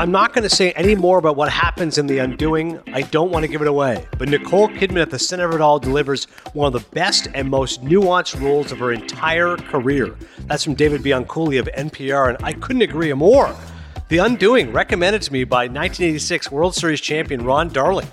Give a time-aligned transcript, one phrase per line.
[0.00, 2.80] I'm not going to say any more about what happens in The Undoing.
[2.94, 4.06] I don't want to give it away.
[4.16, 6.24] But Nicole Kidman at the center of it all delivers
[6.54, 10.16] one of the best and most nuanced roles of her entire career.
[10.46, 13.54] That's from David Bianculli of NPR, and I couldn't agree more.
[14.08, 18.06] The Undoing, recommended to me by 1986 World Series champion Ron Darling.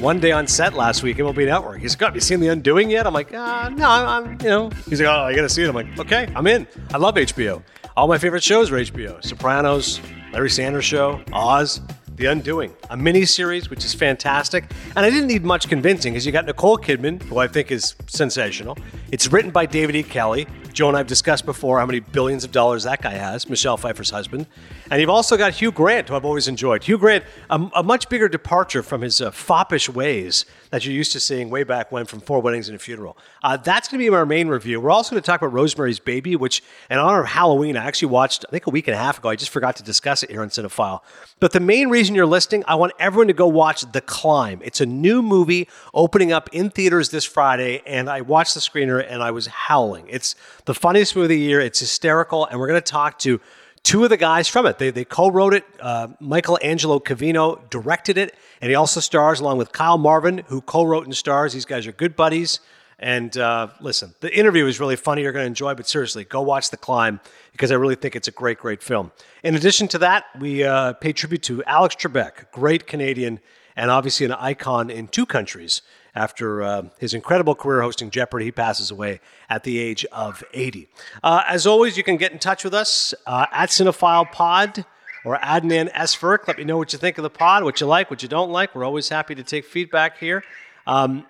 [0.00, 1.80] One day on set last week, MLB Network.
[1.80, 3.06] He's got, have you seen The Undoing yet?
[3.06, 4.70] I'm like, uh, no, I'm, you know.
[4.88, 5.68] He's like, oh, I got to see it.
[5.68, 6.66] I'm like, okay, I'm in.
[6.92, 7.62] I love HBO.
[7.96, 10.00] All my favorite shows are HBO Sopranos,
[10.32, 11.80] Larry Sanders Show, Oz,
[12.16, 14.70] The Undoing, a mini series which is fantastic.
[14.94, 17.94] And I didn't need much convincing because you got Nicole Kidman, who I think is
[18.06, 18.76] sensational.
[19.10, 20.02] It's written by David E.
[20.02, 20.46] Kelley.
[20.74, 23.76] Joe and I have discussed before how many billions of dollars that guy has, Michelle
[23.76, 24.46] Pfeiffer's husband.
[24.90, 26.84] And you've also got Hugh Grant, who I've always enjoyed.
[26.84, 31.12] Hugh Grant, a, a much bigger departure from his uh, foppish ways that you're used
[31.12, 33.16] to seeing way back when from Four Weddings and a Funeral.
[33.42, 34.80] Uh, that's going to be our main review.
[34.80, 38.08] We're also going to talk about Rosemary's Baby, which, in honor of Halloween, I actually
[38.08, 39.28] watched, I think, a week and a half ago.
[39.28, 41.00] I just forgot to discuss it here on Cinephile.
[41.40, 44.60] But the main reason you're listening, I want everyone to go watch The Climb.
[44.64, 49.04] It's a new movie opening up in theaters this Friday, and I watched the screener
[49.08, 50.06] and I was howling.
[50.08, 51.60] It's the funniest movie of the year.
[51.60, 53.40] It's hysterical, and we're going to talk to
[53.88, 54.76] two of the guys from it.
[54.76, 55.64] They, they co-wrote it.
[55.80, 60.60] Uh, Michael Angelo Covino directed it, and he also stars along with Kyle Marvin, who
[60.60, 61.54] co-wrote and stars.
[61.54, 62.60] These guys are good buddies.
[62.98, 65.22] And uh, listen, the interview is really funny.
[65.22, 67.18] You're going to enjoy, but seriously, go watch The Climb
[67.52, 69.10] because I really think it's a great, great film.
[69.42, 73.40] In addition to that, we uh, pay tribute to Alex Trebek, great Canadian
[73.74, 75.80] and obviously an icon in two countries.
[76.18, 80.88] After uh, his incredible career hosting Jeopardy, he passes away at the age of 80.
[81.22, 84.84] Uh, as always, you can get in touch with us uh, at Cinephile Pod
[85.24, 86.48] or Adnan Esferk.
[86.48, 88.50] Let me know what you think of the pod, what you like, what you don't
[88.50, 88.74] like.
[88.74, 90.42] We're always happy to take feedback here.
[90.88, 91.24] Um,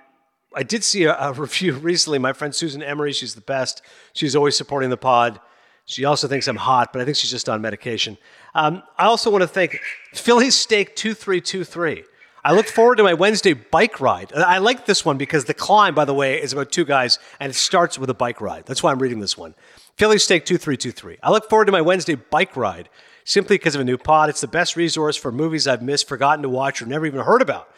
[0.55, 2.19] I did see a, a, review recently.
[2.19, 3.83] My friend Susan Emery, she's the best.
[4.15, 5.39] She's always supporting the pod.
[5.85, 8.17] She also thinks I'm hot, but I think she's just on medication.
[8.55, 9.81] Um, I also want to thank
[10.15, 12.05] Philly Steak 2323.
[12.45, 14.33] I look forward to my Wednesday bike ride.
[14.33, 17.51] I like this one because the climb, by the way, is about two guys and
[17.51, 18.65] it starts with a bike ride.
[18.67, 19.55] That's why I'm reading this one.
[19.97, 21.19] Philly Steak 2323.
[21.23, 22.89] I look forward to my Wednesday bike ride
[23.25, 24.31] simply because of a new pod.
[24.31, 27.43] It's the best resource for movies I've missed, forgotten to watch, or never even heard
[27.43, 27.69] about.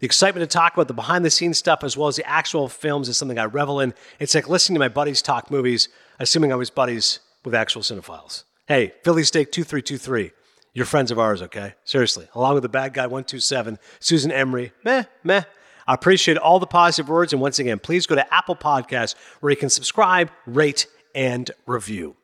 [0.00, 2.68] The excitement to talk about the behind the scenes stuff as well as the actual
[2.68, 3.94] films is something I revel in.
[4.18, 5.88] It's like listening to my buddies talk movies,
[6.18, 8.44] assuming I was buddies with actual cinephiles.
[8.66, 10.32] Hey, Philly Steak 2323.
[10.72, 11.74] You're friends of ours, okay?
[11.84, 12.28] Seriously.
[12.34, 15.42] Along with the bad guy 127, Susan Emery, meh, meh.
[15.86, 17.32] I appreciate all the positive words.
[17.32, 22.14] And once again, please go to Apple Podcasts where you can subscribe, rate, and review.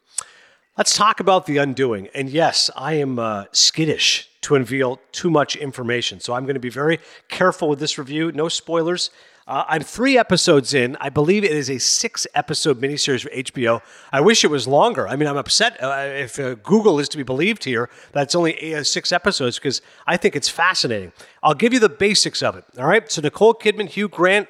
[0.78, 2.08] Let's talk about The Undoing.
[2.14, 6.20] And yes, I am uh, skittish to unveil too much information.
[6.20, 8.30] So I'm going to be very careful with this review.
[8.30, 9.10] No spoilers.
[9.48, 10.96] Uh, I'm three episodes in.
[11.00, 13.80] I believe it is a six episode miniseries for HBO.
[14.12, 15.06] I wish it was longer.
[15.06, 18.34] I mean, I'm upset uh, if uh, Google is to be believed here that it's
[18.34, 21.12] only uh, six episodes because I think it's fascinating.
[21.44, 22.64] I'll give you the basics of it.
[22.76, 23.08] All right.
[23.08, 24.48] So Nicole Kidman, Hugh Grant,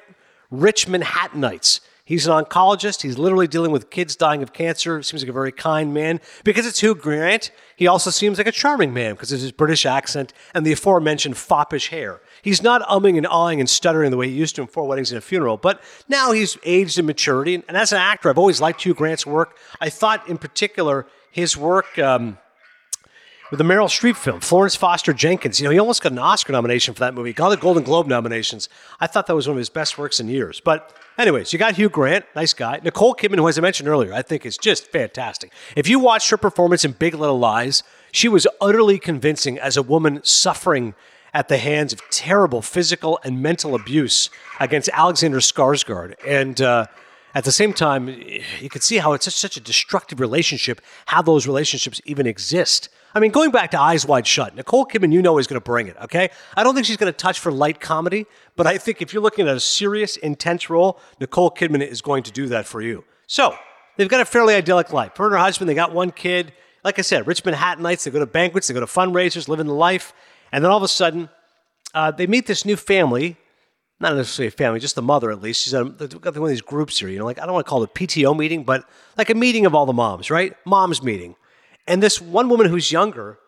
[0.49, 1.81] rich Manhattanites.
[2.07, 3.01] He's an oncologist.
[3.01, 5.03] He's literally dealing with kids dying of cancer.
[5.03, 6.21] Seems like a very kind man.
[6.45, 9.85] Because it's Hugh Grant, he also seems like a charming man because of his British
[9.85, 12.21] accent and the aforementioned foppish hair.
[12.41, 15.11] He's not umming and awing and stuttering the way he used to in Four Weddings
[15.11, 17.55] and a Funeral, but now he's aged in maturity.
[17.67, 19.57] And as an actor, I've always liked Hugh Grant's work.
[19.81, 21.99] I thought, in particular, his work.
[21.99, 22.37] Um,
[23.49, 25.59] with the Meryl Streep film, Florence Foster Jenkins.
[25.59, 28.07] You know, he almost got an Oscar nomination for that movie, got the Golden Globe
[28.07, 28.67] nominations.
[28.99, 30.59] I thought that was one of his best works in years.
[30.59, 32.79] But, anyways, you got Hugh Grant, nice guy.
[32.83, 35.51] Nicole Kidman, who, as I mentioned earlier, I think is just fantastic.
[35.75, 39.81] If you watched her performance in Big Little Lies, she was utterly convincing as a
[39.81, 40.93] woman suffering
[41.33, 44.29] at the hands of terrible physical and mental abuse
[44.59, 46.15] against Alexander Skarsgård.
[46.25, 46.87] And, uh,
[47.35, 51.45] at the same time, you can see how it's such, a destructive relationship, how those
[51.45, 52.89] relationships even exist.
[53.13, 55.63] I mean, going back to Eyes Wide Shut, Nicole Kidman, you know, is going to
[55.63, 56.29] bring it, okay?
[56.55, 58.25] I don't think she's going to touch for light comedy,
[58.55, 62.23] but I think if you're looking at a serious, intense role, Nicole Kidman is going
[62.23, 63.03] to do that for you.
[63.27, 63.55] So,
[63.97, 65.17] they've got a fairly idyllic life.
[65.17, 66.53] Her and her husband, they got one kid.
[66.83, 69.73] Like I said, rich Manhattanites, they go to banquets, they go to fundraisers, living the
[69.73, 70.13] life.
[70.51, 71.29] And then all of a sudden,
[71.93, 73.37] uh, they meet this new family.
[73.99, 75.63] Not necessarily a family, just the mother at least.
[75.63, 77.83] She's got one of these groups here, you know, like I don't want to call
[77.83, 80.55] it a PTO meeting, but like a meeting of all the moms, right?
[80.65, 81.35] Moms meeting.
[81.87, 83.39] And this one woman who's younger,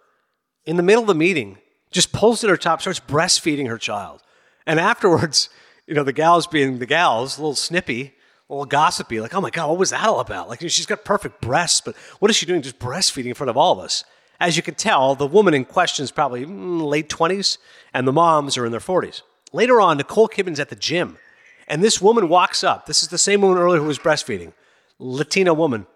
[0.65, 1.57] in the middle of the meeting,
[1.91, 4.21] just pulls at her top, starts breastfeeding her child.
[4.65, 5.49] And afterwards,
[5.87, 8.13] you know, the gals being the gals, a little snippy,
[8.49, 10.49] a little gossipy, like, oh my God, what was that all about?
[10.49, 13.57] Like, she's got perfect breasts, but what is she doing just breastfeeding in front of
[13.57, 14.03] all of us?
[14.39, 17.57] As you can tell, the woman in question is probably mm, late 20s,
[17.93, 19.21] and the moms are in their 40s.
[19.51, 21.17] Later on, Nicole Kidman's at the gym,
[21.67, 22.85] and this woman walks up.
[22.85, 24.53] This is the same woman earlier who was breastfeeding,
[24.99, 25.87] Latina woman,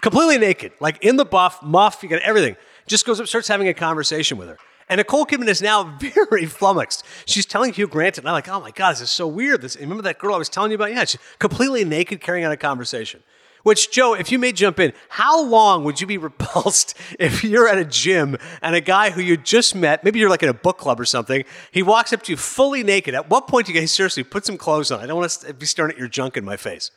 [0.00, 2.56] completely naked, like in the buff, muff, you got everything.
[2.86, 4.58] just goes up, starts having a conversation with her.
[4.88, 7.04] And Nicole Kidman is now very flummoxed.
[7.24, 9.62] She's telling Hugh Grant, and I'm like, oh my God, this is so weird.
[9.62, 10.90] This, remember that girl I was telling you about?
[10.90, 13.22] Yeah, she's completely naked carrying on a conversation.
[13.62, 17.68] Which, Joe, if you may jump in, how long would you be repulsed if you're
[17.68, 20.54] at a gym and a guy who you just met, maybe you're like in a
[20.54, 23.14] book club or something, he walks up to you fully naked?
[23.14, 25.00] At what point do you guys seriously put some clothes on?
[25.00, 26.90] I don't want to be staring at your junk in my face.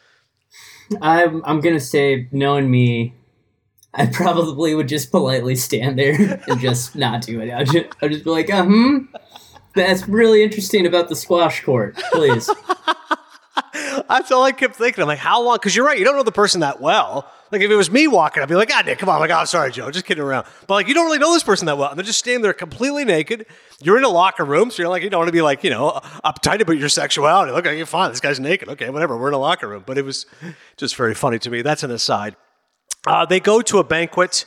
[1.01, 3.13] I'm, I'm going to say, knowing me,
[3.94, 7.51] I probably would just politely stand there and just not do it.
[7.51, 8.98] I'd just, I'd just be like, uh, hmm,
[9.75, 12.50] that's really interesting about the squash court, please.
[14.10, 15.02] That's all I kept thinking.
[15.02, 15.56] I'm like, how long?
[15.56, 17.30] Because you're right, you don't know the person that well.
[17.52, 19.16] Like if it was me walking, I'd be like, God, Nick, come on.
[19.16, 20.48] I'm like, oh, sorry, Joe, just kidding around.
[20.66, 22.54] But like, you don't really know this person that well, and they're just standing there
[22.54, 23.46] completely naked.
[23.80, 25.70] You're in a locker room, so you're like, you don't want to be like, you
[25.70, 27.52] know, uptight about your sexuality.
[27.52, 28.70] Look, okay, fine, this guy's naked.
[28.70, 29.18] Okay, whatever.
[29.18, 29.84] We're in a locker room.
[29.86, 30.26] But it was
[30.78, 31.62] just very funny to me.
[31.62, 32.36] That's an aside.
[33.06, 34.46] Uh, they go to a banquet.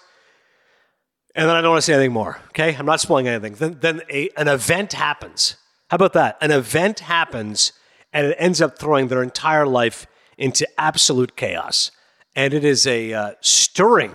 [1.36, 2.40] And then I don't want to say anything more.
[2.48, 3.54] Okay, I'm not spoiling anything.
[3.54, 5.56] Then, then a, an event happens.
[5.90, 6.38] How about that?
[6.40, 7.72] An event happens
[8.16, 10.06] and it ends up throwing their entire life
[10.38, 11.90] into absolute chaos.
[12.34, 14.14] And it is a uh, stirring,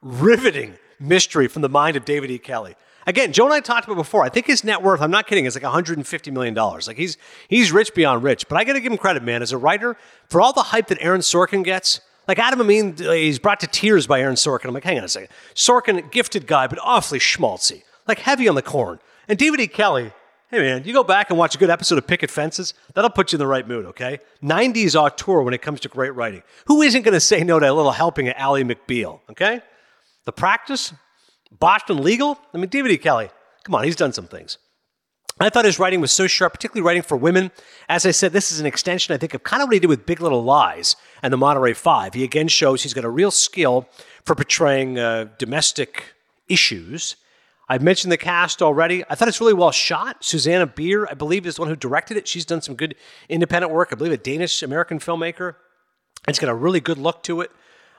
[0.00, 2.38] riveting mystery from the mind of David E.
[2.38, 2.76] Kelley.
[3.06, 4.24] Again, Joe and I talked about before.
[4.24, 6.88] I think his net worth, I'm not kidding, is like 150 million dollars.
[6.88, 7.18] Like he's
[7.48, 8.48] he's rich beyond rich.
[8.48, 9.98] But I got to give him credit, man, as a writer,
[10.30, 12.00] for all the hype that Aaron Sorkin gets.
[12.26, 14.66] Like Adam Amin, he's brought to tears by Aaron Sorkin.
[14.66, 15.28] I'm like, hang on a second.
[15.54, 18.98] Sorkin, gifted guy, but awfully schmaltzy, like heavy on the corn.
[19.28, 19.66] And David E.
[19.66, 20.12] Kelley,
[20.52, 23.32] Hey man, you go back and watch a good episode of Picket Fences, that'll put
[23.32, 24.18] you in the right mood, okay?
[24.42, 26.42] 90s auteur when it comes to great writing.
[26.66, 29.62] Who isn't going to say no to a little helping of Ally McBeal, okay?
[30.26, 30.92] The practice,
[31.58, 32.38] Boston Legal.
[32.52, 32.98] I mean, David E.
[32.98, 33.30] Kelley,
[33.64, 34.58] come on, he's done some things.
[35.40, 37.50] I thought his writing was so sharp, particularly writing for women.
[37.88, 39.86] As I said, this is an extension, I think, of kind of what he did
[39.86, 42.12] with Big Little Lies and the Monterey Five.
[42.12, 43.88] He again shows he's got a real skill
[44.26, 46.12] for portraying uh, domestic
[46.46, 47.16] issues
[47.68, 49.04] I've mentioned the cast already.
[49.08, 50.24] I thought it's really well shot.
[50.24, 52.28] Susanne Bier, I believe, is the one who directed it.
[52.28, 52.94] She's done some good
[53.28, 53.90] independent work.
[53.92, 55.54] I believe a Danish American filmmaker.
[56.28, 57.50] It's got a really good look to it.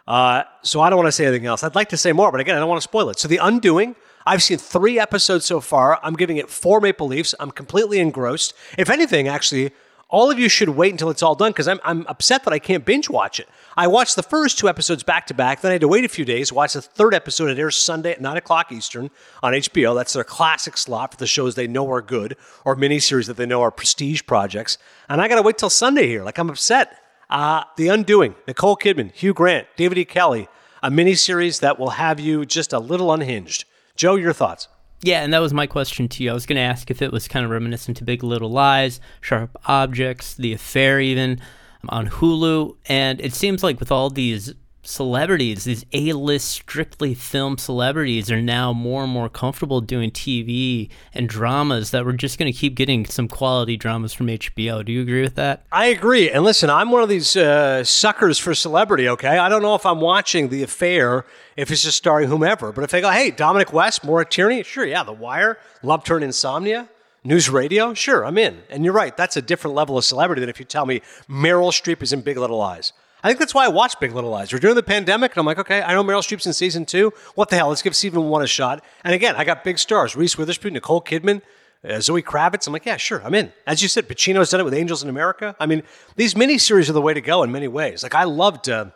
[0.07, 1.63] Uh, so I don't want to say anything else.
[1.63, 3.19] I'd like to say more, but again, I don't want to spoil it.
[3.19, 3.95] So The Undoing,
[4.25, 5.99] I've seen three episodes so far.
[6.03, 7.33] I'm giving it four Maple Leafs.
[7.39, 8.53] I'm completely engrossed.
[8.77, 9.71] If anything, actually,
[10.13, 12.59] all of you should wait until it's all done because I'm, I'm upset that I
[12.59, 13.49] can't binge watch it.
[13.75, 16.07] I watched the first two episodes back to back, then I had to wait a
[16.07, 17.49] few days, watch the third episode.
[17.49, 19.09] It airs Sunday at 9 o'clock Eastern
[19.41, 19.95] on HBO.
[19.95, 23.47] That's their classic slot for the shows they know are good or miniseries that they
[23.47, 24.77] know are prestige projects.
[25.09, 26.23] And I got to wait till Sunday here.
[26.23, 26.95] Like, I'm upset.
[27.31, 30.05] Uh, the Undoing, Nicole Kidman, Hugh Grant, David E.
[30.05, 30.47] Kelley,
[30.83, 33.65] a miniseries that will have you just a little unhinged.
[33.95, 34.67] Joe, your thoughts?
[35.03, 36.31] Yeah, and that was my question to you.
[36.31, 39.01] I was going to ask if it was kind of reminiscent to Big Little Lies,
[39.19, 41.41] Sharp Objects, The Affair, even
[41.83, 42.77] um, on Hulu.
[42.85, 44.53] And it seems like with all these
[44.83, 51.27] celebrities, these A-list strictly film celebrities are now more and more comfortable doing TV and
[51.27, 54.83] dramas that we're just going to keep getting some quality dramas from HBO.
[54.83, 55.65] Do you agree with that?
[55.71, 56.29] I agree.
[56.29, 59.37] And listen, I'm one of these uh, suckers for celebrity, okay?
[59.37, 61.25] I don't know if I'm watching The Affair
[61.55, 64.85] if it's just starring whomever, but if they go, hey, Dominic West, Maura Tierney, sure,
[64.85, 66.89] yeah, The Wire, Love Turn Insomnia,
[67.23, 68.63] News radio, sure, I'm in.
[68.69, 71.71] And you're right, that's a different level of celebrity than if you tell me Meryl
[71.71, 72.91] Streep is in Big Little Lies.
[73.23, 74.51] I think that's why I watched Big Little Lies.
[74.51, 77.13] We're during the pandemic, and I'm like, okay, I know Meryl Streep's in season two.
[77.35, 77.69] What the hell?
[77.69, 78.83] Let's give season one a shot.
[79.05, 81.41] And again, I got big stars: Reese Witherspoon, Nicole Kidman,
[81.87, 82.67] uh, Zoe Kravitz.
[82.67, 83.53] I'm like, yeah, sure, I'm in.
[83.65, 85.55] As you said, Pacino's done it with Angels in America.
[85.57, 85.83] I mean,
[86.17, 88.03] these miniseries are the way to go in many ways.
[88.03, 88.69] Like, I loved.
[88.69, 88.87] Uh,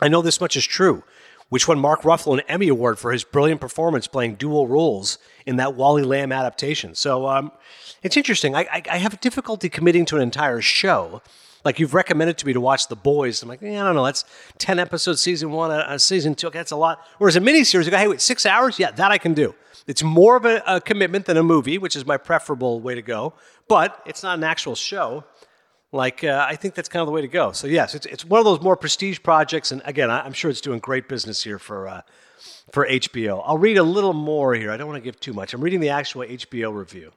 [0.00, 1.04] I know this much is true,
[1.48, 5.54] which won Mark Ruffalo an Emmy Award for his brilliant performance playing dual roles in
[5.56, 6.96] that Wally Lamb adaptation.
[6.96, 7.52] So um,
[8.02, 8.56] it's interesting.
[8.56, 11.22] I, I, I have difficulty committing to an entire show
[11.64, 13.42] like you've recommended to me to watch The Boys.
[13.42, 14.04] I'm like, yeah, I don't know.
[14.04, 14.24] That's
[14.58, 16.48] 10 episodes, season one, uh, season two.
[16.48, 17.04] Okay, that's a lot.
[17.18, 18.78] Whereas a miniseries, you go, hey, wait, six hours?
[18.78, 19.54] Yeah, that I can do.
[19.86, 23.02] It's more of a, a commitment than a movie, which is my preferable way to
[23.02, 23.34] go.
[23.68, 25.24] But it's not an actual show.
[25.92, 27.52] Like, uh, I think that's kind of the way to go.
[27.52, 29.72] So, yes, it's, it's one of those more prestige projects.
[29.72, 32.00] And again, I, am sure it's doing great business here for, uh,
[32.72, 33.42] for HBO.
[33.44, 34.70] I'll read a little more here.
[34.70, 35.52] I don't want to give too much.
[35.52, 37.12] I'm reading the actual HBO review.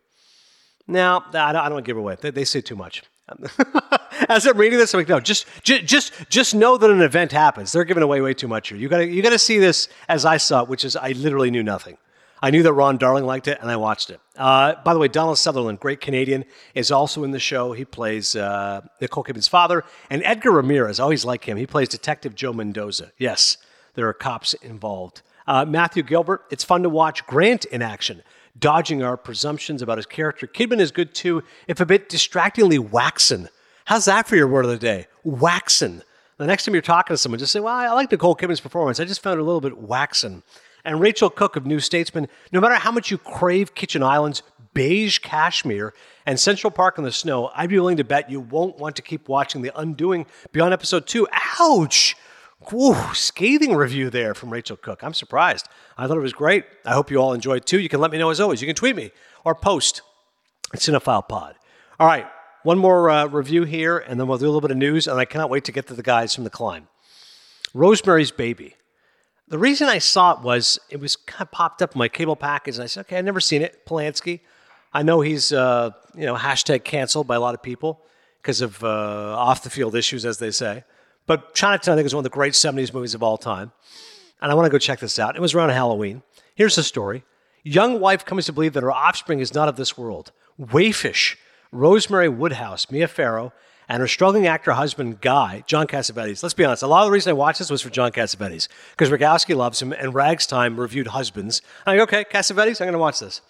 [0.88, 2.18] Now, I don't, I don't give away.
[2.20, 3.04] They, they say too much.
[4.30, 7.32] As I'm reading this, I'm like, no, just, just, just, just know that an event
[7.32, 7.72] happens.
[7.72, 8.78] They're giving away way too much here.
[8.78, 11.12] You got to, you got to see this as I saw it, which is I
[11.12, 11.98] literally knew nothing.
[12.42, 14.20] I knew that Ron Darling liked it, and I watched it.
[14.38, 17.72] Uh, by the way, Donald Sutherland, great Canadian, is also in the show.
[17.72, 21.00] He plays uh, Nicole Kidman's father, and Edgar Ramirez.
[21.00, 21.58] I always like him.
[21.58, 23.14] He plays Detective Joe Mendoza.
[23.18, 23.58] Yes,
[23.96, 25.24] there are cops involved.
[25.48, 26.44] Uh, Matthew Gilbert.
[26.52, 28.22] It's fun to watch Grant in action
[28.58, 30.48] dodging our presumptions about his character.
[30.48, 33.50] Kidman is good too, if a bit distractingly waxen.
[33.86, 35.08] How's that for your word of the day?
[35.24, 36.02] Waxen.
[36.38, 39.00] The next time you're talking to someone, just say, Well, I like Nicole Kidman's performance.
[39.00, 40.44] I just found it a little bit waxen.
[40.84, 44.44] And Rachel Cooke of New Statesman, no matter how much you crave Kitchen Island's
[44.74, 45.94] beige cashmere
[46.26, 49.02] and Central Park in the snow, I'd be willing to bet you won't want to
[49.02, 51.28] keep watching The Undoing beyond episode two.
[51.60, 52.16] Ouch!
[52.70, 55.04] Whew, scathing review there from Rachel Cooke.
[55.04, 55.68] I'm surprised.
[55.98, 56.66] I thought it was great.
[56.86, 57.80] I hope you all enjoyed too.
[57.80, 58.62] You can let me know as always.
[58.62, 59.12] You can tweet me
[59.44, 60.02] or post
[60.74, 61.56] at Cinephile Pod.
[62.00, 62.26] All right,
[62.64, 65.08] one more uh, review here, and then we'll do a little bit of news.
[65.08, 66.88] And I cannot wait to get to the guys from the climb.
[67.74, 68.76] Rosemary's Baby.
[69.48, 72.36] The reason I saw it was it was kind of popped up in my cable
[72.36, 73.86] package, and I said, okay, I've never seen it.
[73.86, 74.40] Polanski.
[74.92, 78.02] I know he's uh, you know hashtag canceled by a lot of people
[78.42, 80.84] because of uh, off the field issues, as they say.
[81.28, 83.72] But Chinatown, I think, is one of the great 70s movies of all time.
[84.42, 85.36] And I want to go check this out.
[85.36, 86.22] It was around Halloween.
[86.56, 87.24] Here's the story
[87.64, 90.32] Young wife comes to believe that her offspring is not of this world.
[90.60, 91.36] Wayfish,
[91.72, 93.54] Rosemary Woodhouse, Mia Farrow,
[93.90, 96.44] and her struggling actor husband, Guy, John Cassavetes.
[96.44, 98.68] Let's be honest, a lot of the reason I watched this was for John Cassavetes,
[98.92, 101.62] because Rogowski loves him, and Rags Time reviewed Husbands.
[101.86, 103.42] I'm like, okay, Cassavetes, I'm going to watch this.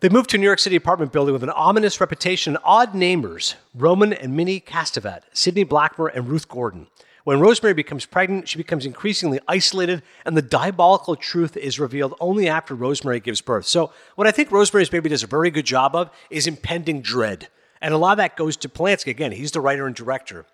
[0.00, 2.94] They moved to a New York City apartment building with an ominous reputation and odd
[2.94, 6.86] neighbors Roman and Minnie Castevet, Sidney Blackmer, and Ruth Gordon.
[7.24, 12.48] When Rosemary becomes pregnant, she becomes increasingly isolated, and the diabolical truth is revealed only
[12.48, 13.66] after Rosemary gives birth.
[13.66, 17.48] So, what I think Rosemary's Baby does a very good job of is impending dread.
[17.82, 19.08] And a lot of that goes to Polanski.
[19.08, 20.46] Again, he's the writer and director.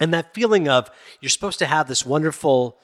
[0.00, 2.78] And that feeling of you're supposed to have this wonderful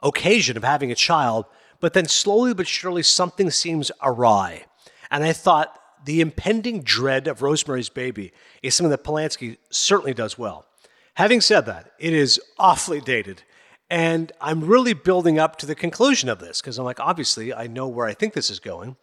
[0.00, 1.46] occasion of having a child,
[1.80, 4.66] but then slowly but surely something seems awry.
[5.10, 10.38] And I thought the impending dread of Rosemary's Baby is something that Polanski certainly does
[10.38, 10.66] well.
[11.14, 13.42] Having said that, it is awfully dated.
[13.90, 17.66] And I'm really building up to the conclusion of this because I'm like, obviously, I
[17.66, 18.96] know where I think this is going.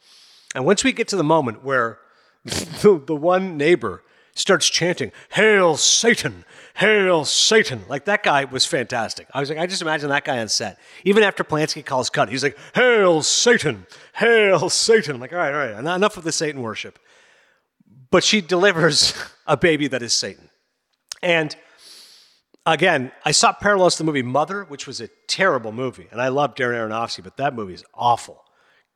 [0.56, 2.00] And once we get to the moment where
[2.46, 4.04] the, the one neighbor
[4.38, 6.46] starts chanting, Hail Satan!
[6.76, 7.84] Hail Satan!
[7.90, 9.28] Like that guy was fantastic.
[9.34, 10.80] I was like, I just imagine that guy on set.
[11.04, 13.88] Even after Polanski calls cut, he's like, Hail Satan!
[14.14, 15.16] Hail Satan!
[15.16, 17.00] I'm like, all right, all right, enough of the Satan worship.
[18.12, 19.14] But she delivers
[19.48, 20.50] a baby that is Satan.
[21.22, 21.56] And
[22.66, 26.08] again, I saw parallels to the movie Mother, which was a terrible movie.
[26.12, 28.44] And I love Darren Aronofsky, but that movie is awful.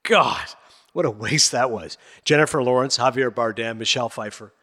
[0.04, 0.50] God,
[0.94, 1.98] what a waste that was.
[2.26, 4.54] Jennifer Lawrence, Javier Bardem, Michelle Pfeiffer.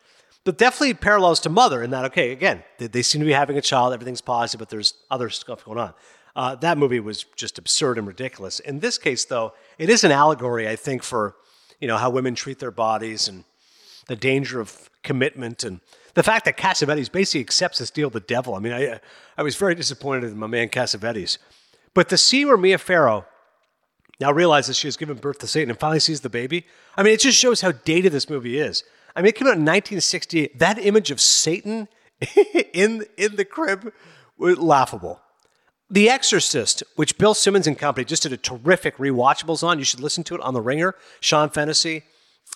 [0.49, 3.59] But definitely parallels to Mother in that, okay, again, they, they seem to be having
[3.59, 5.93] a child, everything's positive, but there's other stuff going on.
[6.35, 8.59] Uh, that movie was just absurd and ridiculous.
[8.59, 11.37] In this case, though, it is an allegory, I think, for
[11.83, 13.45] you know how women treat their bodies and
[14.07, 15.83] the danger of commitment and
[16.15, 18.55] the fact that Cassavetes basically accepts this deal with the devil.
[18.55, 19.01] I mean, I,
[19.37, 21.37] I was very disappointed in my man Cassavetes.
[21.93, 23.27] But to see where Mia Farrow
[24.19, 26.65] now realizes she has given birth to Satan and finally sees the baby,
[26.97, 28.83] I mean, it just shows how dated this movie is.
[29.19, 30.61] I mean, it came out in 1968.
[30.61, 31.89] That image of Satan
[32.73, 33.93] in, in the crib
[34.39, 35.21] was laughable.
[35.91, 39.81] The Exorcist, which Bill Simmons and company just did a terrific rewatchables on.
[39.81, 40.95] You should listen to it on The Ringer.
[41.19, 42.05] Sean Fennessey,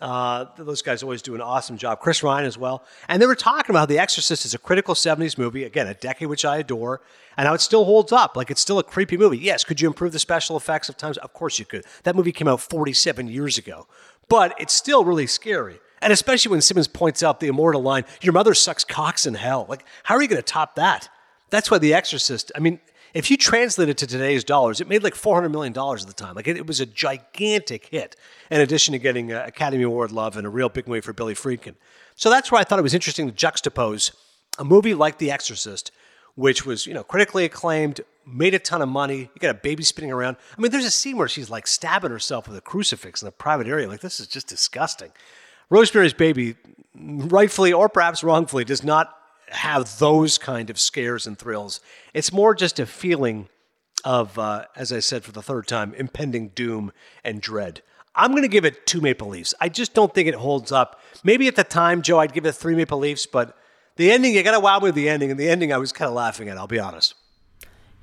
[0.01, 1.99] uh, those guys always do an awesome job.
[1.99, 2.85] Chris Ryan as well.
[3.09, 5.95] And they were talking about how The Exorcist is a critical 70s movie, again, a
[5.95, 7.01] decade which I adore,
[7.37, 8.37] and how it still holds up.
[8.37, 9.39] Like it's still a creepy movie.
[9.39, 11.19] Yes, could you improve the special effects of times?
[11.19, 11.85] Of course you could.
[12.05, 13.89] That movie came out 47 years ago,
[14.29, 15.81] but it's still really scary.
[16.03, 19.67] And especially when Simmons points out the immortal line, your mother sucks cocks in hell.
[19.69, 21.09] Like, how are you going to top that?
[21.51, 22.81] That's why The Exorcist, I mean,
[23.15, 26.35] if you translate it to today's dollars, it made like $400 million at the time.
[26.35, 28.17] Like it, it was a gigantic hit,
[28.51, 31.35] in addition to getting uh, Academy Award love and a real big movie for Billy
[31.35, 31.75] Friedkin.
[32.17, 34.15] So that's why I thought it was interesting to juxtapose
[34.59, 35.93] a movie like The Exorcist,
[36.35, 39.31] which was, you know, critically acclaimed, made a ton of money.
[39.35, 40.37] You got a baby spinning around.
[40.57, 43.33] I mean, there's a scene where she's like stabbing herself with a crucifix in a
[43.33, 43.89] private area.
[43.89, 45.13] Like, this is just disgusting.
[45.73, 46.57] Rosemary's Baby,
[46.95, 49.17] rightfully or perhaps wrongfully, does not
[49.49, 51.81] have those kind of scares and thrills.
[52.13, 53.49] It's more just a feeling
[54.05, 56.93] of, uh, as I said for the third time, impending doom
[57.25, 57.81] and dread.
[58.15, 59.55] I'm going to give it two Maple Leafs.
[59.63, 61.01] I just don't think it holds up.
[61.25, 63.57] Maybe at the time, Joe, I'd give it three Maple Leafs, but
[63.97, 65.91] the ending, you got to wow me with the ending, and the ending I was
[65.91, 67.15] kind of laughing at, I'll be honest.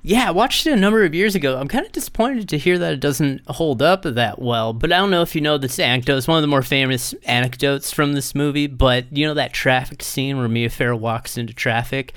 [0.02, 1.58] Yeah, I watched it a number of years ago.
[1.58, 4.72] I'm kind of disappointed to hear that it doesn't hold up that well.
[4.72, 6.16] But I don't know if you know this anecdote.
[6.16, 8.66] It's one of the more famous anecdotes from this movie.
[8.66, 12.14] But you know that traffic scene where Mia Farrow walks into traffic?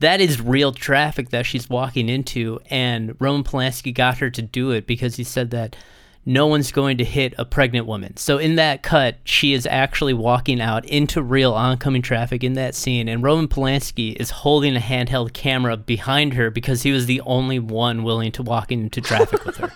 [0.00, 2.58] That is real traffic that she's walking into.
[2.70, 5.76] And Roman Polanski got her to do it because he said that
[6.26, 8.16] no one's going to hit a pregnant woman.
[8.16, 12.74] So in that cut, she is actually walking out into real oncoming traffic in that
[12.74, 17.20] scene, and Roman Polanski is holding a handheld camera behind her because he was the
[17.22, 19.72] only one willing to walk into traffic with her.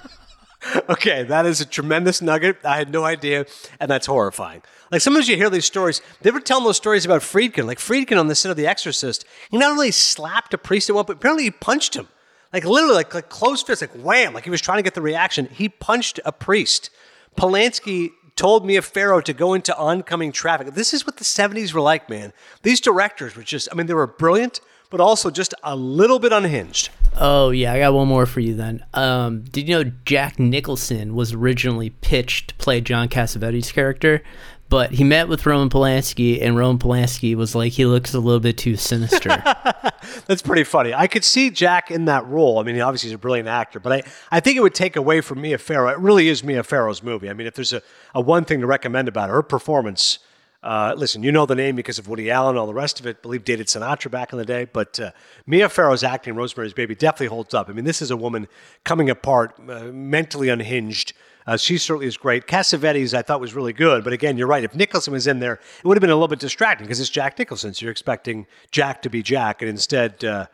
[0.90, 2.58] okay, that is a tremendous nugget.
[2.64, 3.46] I had no idea,
[3.78, 4.62] and that's horrifying.
[4.90, 6.02] Like sometimes you hear these stories.
[6.22, 7.66] They were telling those stories about Friedkin.
[7.66, 10.96] Like Friedkin on the set of The Exorcist, he not only slapped a priest at
[10.96, 12.08] one, but apparently he punched him.
[12.52, 15.02] Like literally like, like close fist, like wham, like he was trying to get the
[15.02, 15.46] reaction.
[15.46, 16.90] He punched a priest.
[17.36, 20.74] Polanski told Mia Farrow to go into oncoming traffic.
[20.74, 22.32] This is what the 70s were like, man.
[22.62, 26.32] These directors were just, I mean, they were brilliant, but also just a little bit
[26.32, 26.90] unhinged.
[27.18, 28.84] Oh yeah, I got one more for you then.
[28.94, 34.22] Um, did you know Jack Nicholson was originally pitched to play John Cassavetes' character,
[34.70, 38.38] but he met with Roman Polanski, and Roman Polanski was like, he looks a little
[38.38, 39.28] bit too sinister.
[40.26, 40.94] That's pretty funny.
[40.94, 42.60] I could see Jack in that role.
[42.60, 45.22] I mean, obviously he's a brilliant actor, but I, I think it would take away
[45.22, 45.90] from Mia Farrow.
[45.90, 47.28] It really is Mia Farrow's movie.
[47.28, 47.82] I mean, if there's a,
[48.14, 50.18] a one thing to recommend about her, her performance.
[50.62, 53.06] Uh, listen, you know the name because of Woody Allen and all the rest of
[53.06, 53.16] it.
[53.16, 55.12] I believe dated Sinatra back in the day, but uh,
[55.46, 57.70] Mia Farrow's acting, Rosemary's Baby, definitely holds up.
[57.70, 58.46] I mean, this is a woman
[58.84, 61.14] coming apart, uh, mentally unhinged,
[61.46, 62.46] uh, she certainly is great.
[62.46, 64.64] Cassavetes, I thought was really good, but again, you're right.
[64.64, 67.10] If Nicholson was in there, it would have been a little bit distracting because it's
[67.10, 67.74] Jack Nicholson.
[67.74, 70.46] So you're expecting Jack to be Jack, and instead, uh,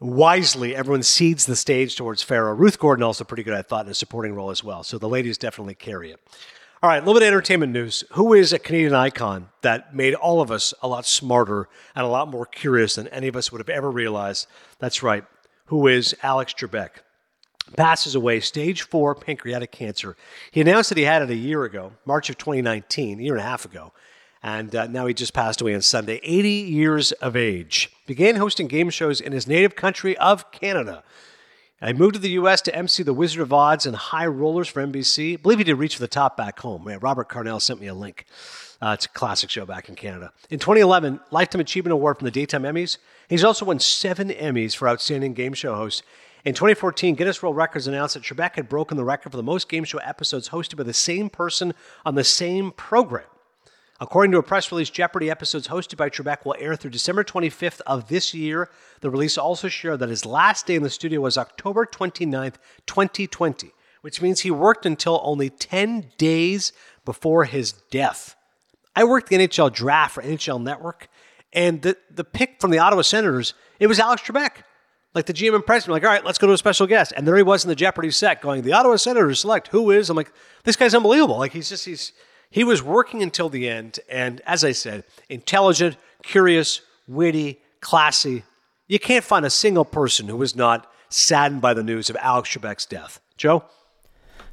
[0.00, 2.54] wisely, everyone cedes the stage towards Farrow.
[2.54, 4.82] Ruth Gordon also pretty good, I thought, in a supporting role as well.
[4.82, 6.20] So the ladies definitely carry it.
[6.80, 8.04] All right, a little bit of entertainment news.
[8.12, 12.08] Who is a Canadian icon that made all of us a lot smarter and a
[12.08, 14.46] lot more curious than any of us would have ever realized?
[14.78, 15.24] That's right.
[15.66, 16.90] Who is Alex Trebek?
[17.76, 20.16] Passes away, stage four pancreatic cancer.
[20.50, 23.40] He announced that he had it a year ago, March of 2019, a year and
[23.40, 23.92] a half ago.
[24.42, 27.90] And uh, now he just passed away on Sunday, 80 years of age.
[28.06, 31.02] Began hosting game shows in his native country of Canada.
[31.80, 32.60] I moved to the U.S.
[32.62, 35.34] to MC The Wizard of Odds and High Rollers for NBC.
[35.34, 36.88] I believe he did Reach for the Top back home.
[36.88, 38.24] Yeah, Robert Carnell sent me a link.
[38.80, 40.32] Uh, it's a classic show back in Canada.
[40.50, 42.98] In 2011, Lifetime Achievement Award from the Daytime Emmys.
[43.28, 46.02] He's also won seven Emmys for Outstanding Game Show Host
[46.44, 49.68] in 2014, Guinness World Records announced that Trebek had broken the record for the most
[49.68, 53.26] game show episodes hosted by the same person on the same program.
[54.00, 57.80] According to a press release, Jeopardy episodes hosted by Trebek will air through December 25th
[57.84, 58.70] of this year.
[59.00, 62.54] The release also shared that his last day in the studio was October 29th,
[62.86, 66.72] 2020, which means he worked until only 10 days
[67.04, 68.36] before his death.
[68.94, 71.08] I worked the NHL draft for NHL Network,
[71.52, 74.62] and the, the pick from the Ottawa Senators, it was Alex Trebek.
[75.14, 77.12] Like the GM and president, like, all right, let's go to a special guest.
[77.16, 80.10] And there he was in the Jeopardy set going, the Ottawa Senators select who is.
[80.10, 80.32] I'm like,
[80.64, 81.38] this guy's unbelievable.
[81.38, 82.12] Like, he's just, he's,
[82.50, 84.00] he was working until the end.
[84.08, 88.44] And as I said, intelligent, curious, witty, classy.
[88.86, 92.50] You can't find a single person who was not saddened by the news of Alex
[92.50, 93.20] Trebek's death.
[93.36, 93.64] Joe?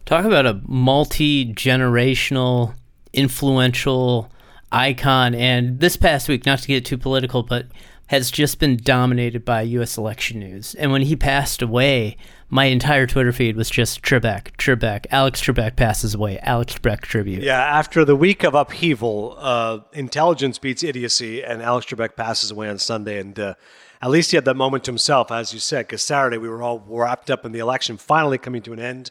[0.05, 2.75] Talk about a multi generational,
[3.13, 4.31] influential
[4.71, 5.33] icon.
[5.33, 7.67] And this past week, not to get too political, but
[8.07, 9.97] has just been dominated by U.S.
[9.97, 10.75] election news.
[10.75, 12.17] And when he passed away,
[12.49, 17.41] my entire Twitter feed was just Trebek, Trebek, Alex Trebek passes away, Alex Trebek tribute.
[17.41, 22.69] Yeah, after the week of upheaval, uh, intelligence beats idiocy, and Alex Trebek passes away
[22.69, 23.19] on Sunday.
[23.19, 23.55] And uh,
[24.01, 26.61] at least he had that moment to himself, as you said, because Saturday we were
[26.61, 29.09] all wrapped up in the election finally coming to an end.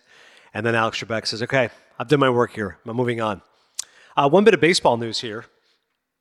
[0.52, 2.78] And then Alex Trebek says, okay, I've done my work here.
[2.86, 3.42] I'm moving on.
[4.16, 5.46] Uh, one bit of baseball news here.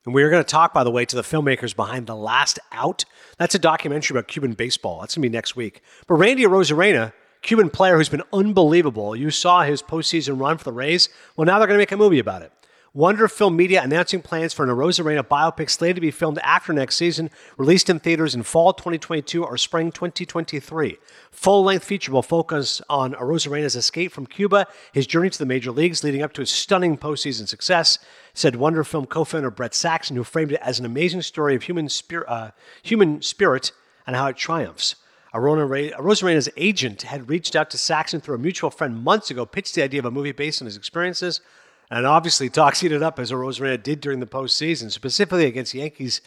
[0.05, 2.59] And we are going to talk, by the way, to the filmmakers behind The Last
[2.71, 3.05] Out.
[3.37, 4.99] That's a documentary about Cuban baseball.
[4.99, 5.81] That's going to be next week.
[6.07, 9.15] But Randy Arozarena, Cuban player who's been unbelievable.
[9.15, 11.07] You saw his postseason run for the Rays.
[11.37, 12.51] Well, now they're going to make a movie about it.
[12.95, 16.95] Wonder Film Media announcing plans for an Arozarena biopic slated to be filmed after next
[16.95, 20.99] season, released in theaters in fall 2022 or spring 2023.
[21.31, 25.71] Full length feature will focus on Arozarena's escape from Cuba, his journey to the major
[25.71, 27.97] leagues leading up to his stunning postseason success,
[28.35, 31.63] said Wonder Film co founder Brett Saxon, who framed it as an amazing story of
[31.63, 32.51] human, spir- uh,
[32.83, 33.71] human spirit
[34.05, 34.97] and how it triumphs.
[35.33, 39.81] Arozarena's agent had reached out to Saxon through a mutual friend months ago, pitched the
[39.81, 41.41] idea of a movie based on his experiences.
[41.89, 45.79] And obviously, talks heated up as a Arozarena did during the postseason, specifically against the
[45.79, 46.21] Yankees.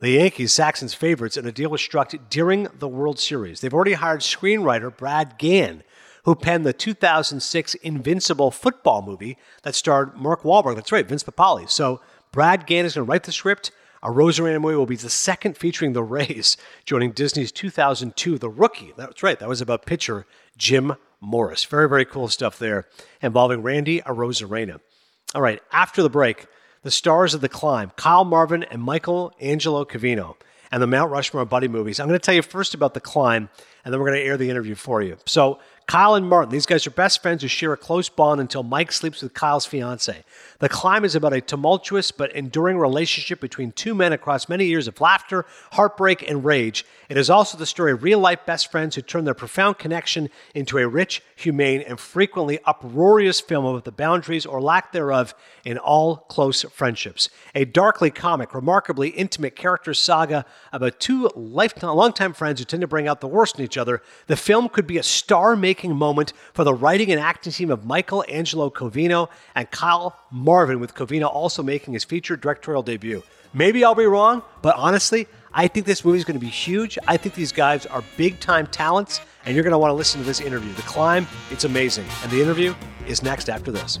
[0.00, 3.60] The Yankees, Saxon's favorites, and a deal was struck during the World Series.
[3.60, 5.82] They've already hired screenwriter Brad Gann,
[6.24, 10.76] who penned the 2006 Invincible football movie that starred Mark Wahlberg.
[10.76, 11.68] That's right, Vince Papale.
[11.68, 12.00] So
[12.32, 13.72] Brad Gann is going to write the script.
[14.02, 18.94] Arozarena movie will be the second featuring the Rays, joining Disney's 2002 The Rookie.
[18.96, 21.64] That's right, that was about pitcher Jim Morris.
[21.64, 22.86] Very, very cool stuff there
[23.22, 24.80] involving Randy Arozarena.
[25.34, 26.46] All right, after the break,
[26.82, 30.36] the stars of The Climb, Kyle Marvin and Michael Angelo Covino,
[30.72, 32.00] and the Mount Rushmore Buddy movies.
[32.00, 33.48] I'm going to tell you first about The Climb,
[33.84, 35.18] and then we're going to air the interview for you.
[35.26, 38.62] So, Kyle and Martin, these guys are best friends who share a close bond until
[38.62, 40.24] Mike sleeps with Kyle's fiance.
[40.60, 44.86] The Climb is about a tumultuous but enduring relationship between two men across many years
[44.86, 46.84] of laughter, heartbreak, and rage.
[47.08, 50.28] It is also the story of real life best friends who turn their profound connection
[50.54, 55.78] into a rich, humane, and frequently uproarious film about the boundaries or lack thereof in
[55.78, 57.30] all close friendships.
[57.54, 60.44] A darkly comic, remarkably intimate character saga
[60.74, 64.02] about two lifetime, longtime friends who tend to bring out the worst in each other.
[64.26, 67.86] The film could be a star making moment for the writing and acting team of
[67.86, 70.18] Michael Angelo Covino and Kyle
[70.50, 73.22] Marvin, with Covino also making his feature directorial debut.
[73.54, 76.98] Maybe I'll be wrong, but honestly, I think this movie is going to be huge.
[77.06, 80.20] I think these guys are big time talents, and you're going to want to listen
[80.20, 80.72] to this interview.
[80.72, 82.06] The Climb, it's amazing.
[82.24, 82.74] And the interview
[83.06, 84.00] is next after this.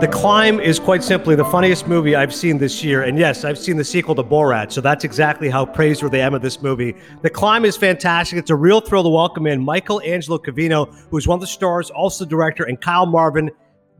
[0.00, 3.04] The Climb is quite simply the funniest movie I've seen this year.
[3.04, 6.34] And yes, I've seen the sequel to Borat, so that's exactly how praiseworthy I am
[6.34, 6.96] of this movie.
[7.22, 8.36] The Climb is fantastic.
[8.36, 11.90] It's a real thrill to welcome in Michael Angelo Covino, who's one of the stars,
[11.90, 13.50] also the director, and Kyle Marvin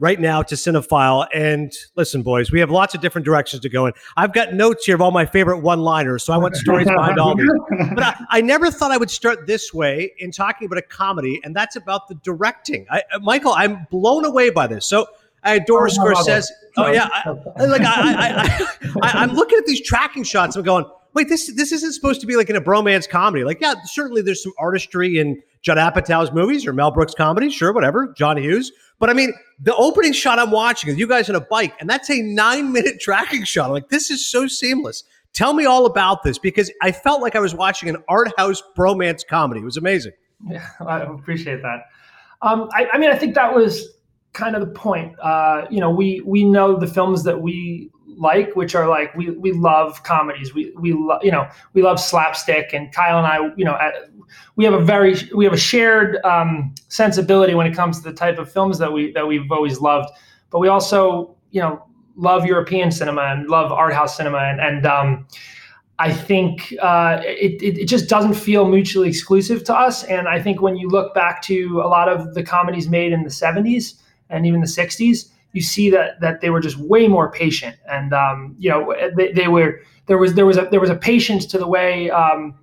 [0.00, 1.28] right now to Cinephile.
[1.32, 3.92] And listen, boys, we have lots of different directions to go in.
[4.16, 7.36] I've got notes here of all my favorite one-liners, so I want stories behind all
[7.36, 7.48] these.
[7.94, 11.40] But I, I never thought I would start this way in talking about a comedy,
[11.44, 12.84] and that's about the directing.
[12.90, 14.84] I, Michael, I'm blown away by this.
[14.84, 15.06] So
[15.44, 16.48] I adore Scorsese.
[16.76, 18.68] Oh yeah, I, like I, I,
[19.02, 20.56] I, am looking at these tracking shots.
[20.56, 23.44] I'm going, wait, this this isn't supposed to be like in a bromance comedy.
[23.44, 27.72] Like, yeah, certainly there's some artistry in Judd Apatow's movies or Mel Brooks comedies, sure,
[27.72, 28.12] whatever.
[28.16, 31.40] John Hughes, but I mean, the opening shot I'm watching is you guys on a
[31.40, 33.66] bike, and that's a nine minute tracking shot.
[33.66, 35.04] I'm like, this is so seamless.
[35.32, 38.62] Tell me all about this because I felt like I was watching an art house
[38.76, 39.60] bromance comedy.
[39.60, 40.12] It was amazing.
[40.48, 41.86] Yeah, I appreciate that.
[42.42, 43.93] Um, I, I mean, I think that was
[44.34, 45.18] kind of the point.
[45.20, 49.30] Uh, you know, we we know the films that we like, which are like we
[49.30, 50.52] we love comedies.
[50.52, 53.94] We we lo- you know we love slapstick, and Kyle and I, you know, at,
[54.56, 58.14] we have a very we have a shared um, sensibility when it comes to the
[58.14, 60.10] type of films that we that we've always loved.
[60.50, 61.84] But we also, you know,
[62.16, 65.26] love European cinema and love art house cinema, and and um,
[65.98, 70.02] I think uh, it, it, it just doesn't feel mutually exclusive to us.
[70.04, 73.22] And I think when you look back to a lot of the comedies made in
[73.22, 74.00] the '70s
[74.34, 78.12] and even the 60s, you see that that they were just way more patient, and
[78.12, 81.46] um, you know they, they, were there was there was a there was a patience
[81.46, 82.54] to the way um,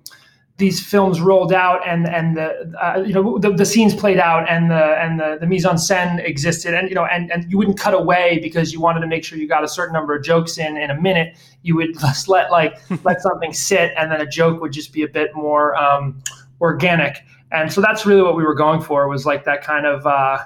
[0.58, 4.48] these films rolled out, and and the uh, you know the, the, scenes played out,
[4.48, 7.56] and the and the, the mise en scène existed, and you know and and you
[7.56, 10.22] wouldn't cut away because you wanted to make sure you got a certain number of
[10.22, 11.36] jokes in in a minute.
[11.62, 15.02] You would just let like let something sit, and then a joke would just be
[15.02, 16.22] a bit more um,
[16.60, 17.24] organic.
[17.50, 20.06] And so that's really what we were going for was like that kind of.
[20.06, 20.44] Uh,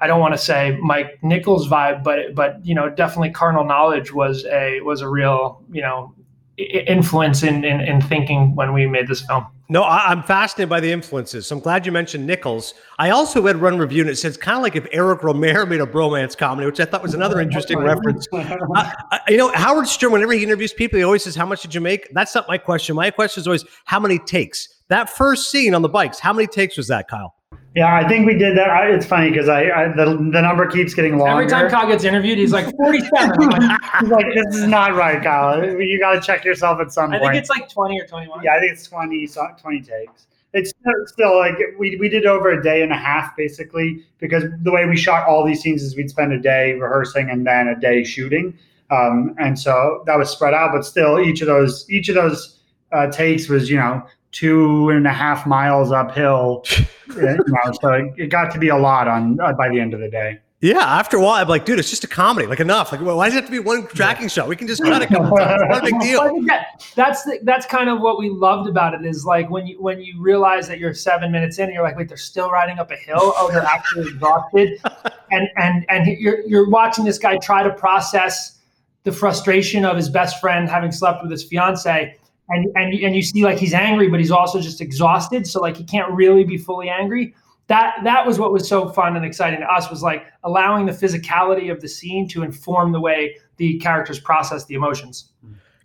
[0.00, 4.12] I don't want to say Mike Nichols vibe, but but you know definitely carnal knowledge
[4.12, 6.14] was a was a real you know
[6.60, 9.46] influence in, in, in thinking when we made this film.
[9.68, 11.46] No, I, am fascinated by the influences.
[11.46, 12.74] So I'm glad you mentioned Nichols.
[12.98, 15.80] I also read Run Review, and it says kind of like if Eric Rohmer made
[15.80, 18.26] a bromance comedy, which I thought was another interesting reference.
[18.32, 18.90] Uh,
[19.28, 21.80] you know, Howard Stern, whenever he interviews people, he always says, "How much did you
[21.80, 22.96] make?" That's not my question.
[22.96, 26.48] My question is always, "How many takes?" That first scene on the bikes, how many
[26.48, 27.36] takes was that, Kyle?
[27.74, 28.68] Yeah, I think we did that.
[28.68, 31.42] I, it's funny because I, I, the, the number keeps getting longer.
[31.42, 33.40] Every time Kyle gets interviewed, he's like 47.
[34.00, 35.80] he's like, this is not right, Kyle.
[35.80, 37.30] You got to check yourself at some I point.
[37.30, 38.42] I think it's like 20 or 21.
[38.42, 39.28] Yeah, I think it's 20,
[39.60, 40.26] 20 takes.
[40.52, 40.72] It's
[41.06, 44.84] still like we, we did over a day and a half basically because the way
[44.84, 48.02] we shot all these scenes is we'd spend a day rehearsing and then a day
[48.02, 48.58] shooting.
[48.90, 52.58] Um, and so that was spread out, but still each of those each of those
[52.90, 56.64] uh, takes was you know two and a half miles uphill.
[57.16, 59.94] you know, so it, it, got to be a lot on uh, by the end
[59.94, 60.38] of the day.
[60.62, 62.46] Yeah, after a while, I'm like, dude, it's just a comedy.
[62.46, 62.92] Like enough.
[62.92, 64.46] Like, well, why does it have to be one tracking shot?
[64.46, 65.62] We can just cut a couple times.
[65.66, 66.20] Not a big deal.
[66.44, 69.06] That, that's the, that's kind of what we loved about it.
[69.06, 71.96] Is like when you when you realize that you're seven minutes in, and you're like,
[71.96, 73.32] wait, they're still riding up a hill.
[73.38, 74.78] Oh, they're actually exhausted,
[75.30, 78.58] and and and you're you're watching this guy try to process
[79.04, 82.14] the frustration of his best friend having slept with his fiance
[82.50, 85.46] and and and you see like he's angry, but he's also just exhausted.
[85.46, 87.34] So like he can't really be fully angry.
[87.68, 90.92] That that was what was so fun and exciting to us was like allowing the
[90.92, 95.30] physicality of the scene to inform the way the characters process the emotions.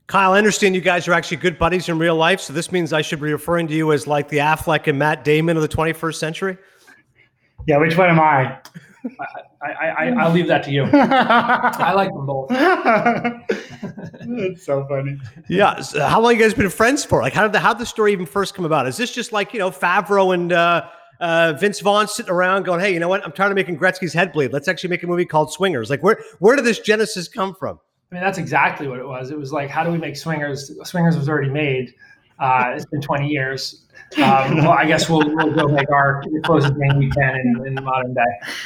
[0.07, 2.93] Kyle, I understand you guys are actually good buddies in real life, so this means
[2.93, 5.67] I should be referring to you as like the Affleck and Matt Damon of the
[5.67, 6.57] 21st century.
[7.67, 8.59] Yeah, which one am I?
[9.65, 10.83] I, I, I will leave that to you.
[10.93, 12.49] I like them both.
[14.25, 15.17] That's so funny.
[15.49, 15.81] Yeah.
[15.81, 17.21] So how long you guys been friends for?
[17.21, 18.87] Like, how did the how did the story even first come about?
[18.87, 20.87] Is this just like you know Favreau and uh,
[21.19, 23.25] uh, Vince Vaughn sitting around going, "Hey, you know what?
[23.25, 24.53] I'm tired of making Gretzky's head bleed.
[24.53, 27.79] Let's actually make a movie called Swingers." Like, where where did this genesis come from?
[28.11, 29.31] I mean, that's exactly what it was.
[29.31, 30.71] It was like, how do we make Swingers?
[30.83, 31.93] Swingers was already made.
[32.39, 33.84] Uh, it's been 20 years.
[34.17, 37.83] Um, well, I guess we'll, we'll go make our closest thing we can in, in
[37.83, 38.21] modern day.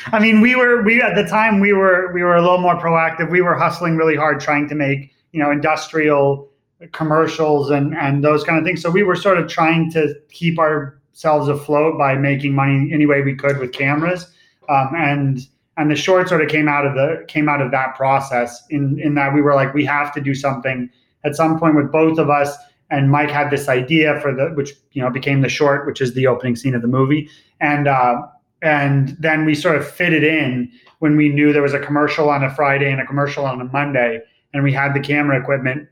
[0.07, 2.75] I mean, we were we at the time we were we were a little more
[2.75, 3.31] proactive.
[3.31, 6.49] We were hustling really hard, trying to make you know industrial
[6.91, 8.81] commercials and and those kind of things.
[8.81, 13.21] So we were sort of trying to keep ourselves afloat by making money any way
[13.21, 14.31] we could with cameras.
[14.67, 15.39] Um, and
[15.77, 18.99] and the short sort of came out of the came out of that process in
[18.99, 20.89] in that we were like we have to do something
[21.23, 22.55] at some point with both of us
[22.91, 26.13] and Mike had this idea for the which you know became the short, which is
[26.13, 28.21] the opening scene of the movie, and uh,
[28.61, 32.29] and then we sort of fit it in when we knew there was a commercial
[32.29, 34.21] on a Friday and a commercial on a Monday,
[34.53, 35.87] and we had the camera equipment.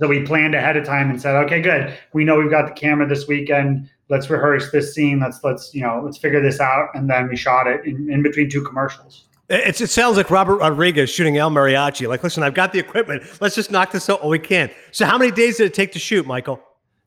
[0.00, 1.92] So we planned ahead of time and said, okay, good.
[2.12, 3.90] We know we've got the camera this weekend.
[4.08, 5.18] Let's rehearse this scene.
[5.18, 8.22] Let's let's you know let's figure this out, and then we shot it in, in
[8.22, 9.27] between two commercials.
[9.50, 12.06] It's, it sounds like Robert Rodriguez shooting El Mariachi.
[12.06, 13.22] Like, listen, I've got the equipment.
[13.40, 14.20] Let's just knock this out.
[14.22, 14.70] Oh, we can.
[14.90, 16.60] So, how many days did it take to shoot, Michael?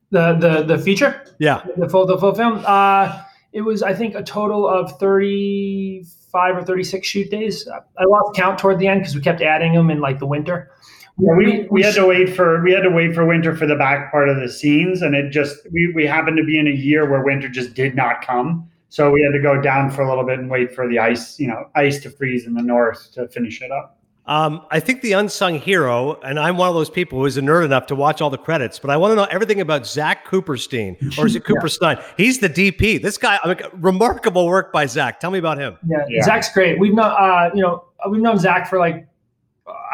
[0.10, 1.64] The the the feature, Yeah.
[1.78, 2.64] the full the full film.
[2.66, 3.22] Uh,
[3.54, 7.68] it was I think a total of 35 or 36 shoot days.
[7.70, 10.72] I lost count toward the end because we kept adding them in like the winter.
[11.20, 13.76] Yeah, we, we had to wait for we had to wait for winter for the
[13.76, 16.72] back part of the scenes, and it just we we happened to be in a
[16.72, 18.68] year where winter just did not come.
[18.92, 21.40] So we had to go down for a little bit and wait for the ice,
[21.40, 23.98] you know, ice to freeze in the north to finish it up.
[24.26, 27.42] Um, I think the unsung hero, and I'm one of those people who is a
[27.42, 30.28] nerd enough to watch all the credits, but I want to know everything about Zach
[30.28, 32.04] Kuperstein, or is it Cooper Stein?
[32.18, 33.02] He's the DP.
[33.02, 35.22] This guy, I mean, remarkable work by Zach.
[35.22, 35.78] Tell me about him.
[35.88, 36.24] Yeah, Yeah.
[36.24, 36.78] Zach's great.
[36.78, 39.08] We've known, uh, you know, we've known Zach for like,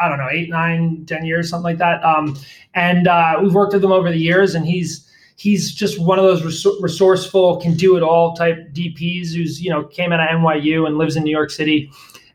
[0.02, 2.04] I don't know, eight, nine, ten years, something like that.
[2.04, 2.36] Um,
[2.74, 5.07] and uh, we've worked with him over the years, and he's
[5.38, 9.70] he's just one of those resou- resourceful, can do it all type DPs who's you
[9.70, 11.90] know came out of NYU and lives in New York City.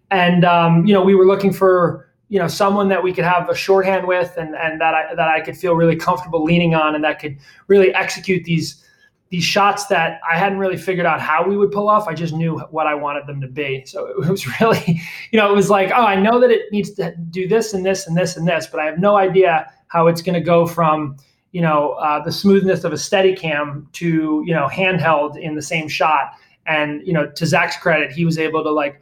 [0.09, 3.49] And um, you know, we were looking for you know someone that we could have
[3.49, 6.95] a shorthand with, and and that I that I could feel really comfortable leaning on,
[6.95, 7.37] and that could
[7.67, 8.83] really execute these
[9.33, 12.07] these shots that I hadn't really figured out how we would pull off.
[12.07, 13.83] I just knew what I wanted them to be.
[13.83, 16.91] So it was really, you know, it was like, oh, I know that it needs
[16.91, 20.05] to do this and this and this and this, but I have no idea how
[20.05, 21.17] it's going to go from,
[21.53, 25.61] you know, uh, the smoothness of a steady cam to, you know, handheld in the
[25.61, 26.33] same shot.
[26.65, 28.99] And, you know, to Zach's credit, he was able to like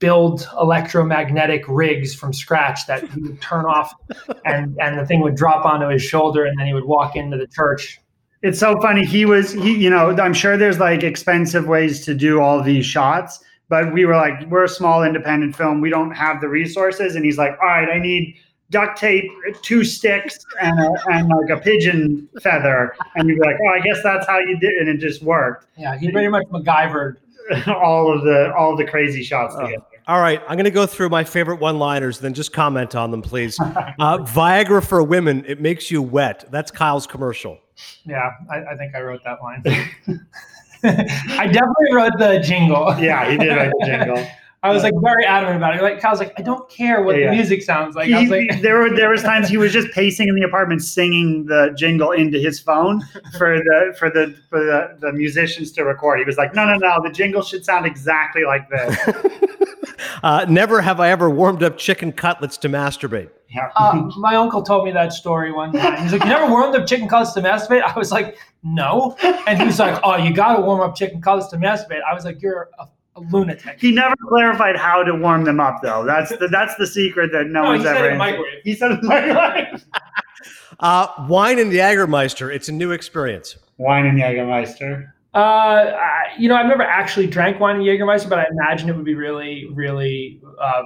[0.00, 3.94] build electromagnetic rigs from scratch that he would turn off
[4.44, 7.38] and, and the thing would drop onto his shoulder and then he would walk into
[7.38, 7.98] the church
[8.42, 9.06] It's so funny.
[9.06, 12.84] He was he, you know, I'm sure there's like expensive ways to do all these
[12.84, 15.80] shots, but we were like, we're a small independent film.
[15.80, 17.16] We don't have the resources.
[17.16, 18.36] And he's like, all right, I need
[18.74, 19.30] duct tape,
[19.62, 22.94] two sticks, and, a, and like a pigeon feather.
[23.14, 24.80] And you'd be like, oh, I guess that's how you did it.
[24.80, 25.66] And it just worked.
[25.78, 27.16] Yeah, he pretty much MacGyvered.
[27.66, 29.66] all of the all of the crazy shots Oh.
[29.66, 29.84] together.
[30.06, 33.22] All right, I'm going to go through my favorite one-liners, then just comment on them,
[33.22, 33.58] please.
[33.98, 36.44] Uh, Viagra for women, it makes you wet.
[36.50, 37.58] That's Kyle's commercial.
[38.04, 39.62] Yeah, I, I think I wrote that line.
[40.84, 42.94] I definitely wrote the jingle.
[42.98, 44.26] Yeah, he did write the jingle.
[44.64, 45.82] I was like very adamant about it.
[45.82, 48.10] Like Kyle's like, I don't care what Yeah, the music sounds like.
[48.10, 50.82] I was like, there were there was times he was just pacing in the apartment
[50.82, 53.02] singing the jingle into his phone
[53.36, 56.18] for the for the for the, the musicians to record.
[56.18, 58.96] He was like, no, no, no, the jingle should sound exactly like this.
[60.22, 63.30] Uh, never have I ever warmed up chicken cutlets to masturbate.
[63.50, 63.70] Yeah.
[63.76, 66.02] uh, my uncle told me that story one time.
[66.02, 67.82] He's like, you never warmed up chicken cutlets to masturbate?
[67.82, 69.16] I was like, no.
[69.46, 72.00] And he was like, oh, you got to warm up chicken cutlets to masturbate.
[72.02, 73.80] I was like, you're a, a lunatic.
[73.80, 76.04] he never clarified how to warm them up, though.
[76.04, 78.06] That's the that's the secret that no, No, one's he said ever.
[78.10, 78.38] it in answered.
[78.38, 78.62] microwave.
[78.64, 79.84] He said it in microwave.
[80.80, 83.56] Uh, wine and Jagermeister, it's a new experience.
[83.78, 85.08] Wine and Jägermeister.
[85.32, 88.96] Uh, I, you know, I've never actually drank wine and Jägermeister, but I imagine it
[88.96, 90.82] would be really, really uh, uh,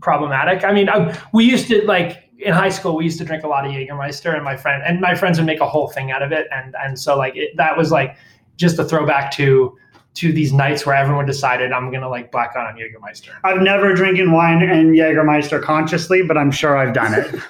[0.00, 0.64] problematic.
[0.64, 3.48] I mean, I, we used to like in high school, we used to drink a
[3.48, 6.22] lot of Jägermeister, and my friend and my friends would make a whole thing out
[6.22, 8.16] of it, and and so like it, that was like
[8.56, 9.76] just a throwback to
[10.18, 13.30] to these nights where everyone decided I'm gonna like black out on Jägermeister.
[13.44, 17.40] I've never drinking wine and Jägermeister consciously, but I'm sure I've done it.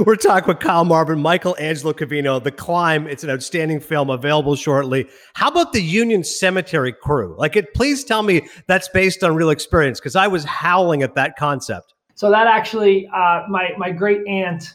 [0.06, 3.08] We're talking with Kyle Marvin, Michael Angelo Covino, The Climb.
[3.08, 5.08] It's an outstanding film available shortly.
[5.34, 7.34] How about the Union Cemetery crew?
[7.36, 11.16] Like it, please tell me that's based on real experience because I was howling at
[11.16, 11.94] that concept.
[12.14, 14.74] So that actually, uh, my my great aunt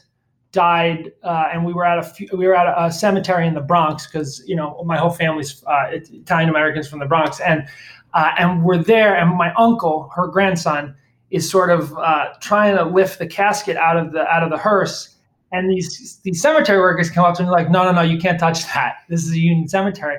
[0.52, 3.54] died, uh, and we were at a few, we were at a, a cemetery in
[3.54, 7.66] the Bronx because you know my whole family's uh, Italian Americans from the Bronx, and
[8.14, 10.94] uh, and we're there, and my uncle, her grandson,
[11.30, 14.58] is sort of uh, trying to lift the casket out of the out of the
[14.58, 15.16] hearse,
[15.52, 18.40] and these these cemetery workers come up to me like, no, no, no, you can't
[18.40, 18.96] touch that.
[19.08, 20.16] This is a Union cemetery,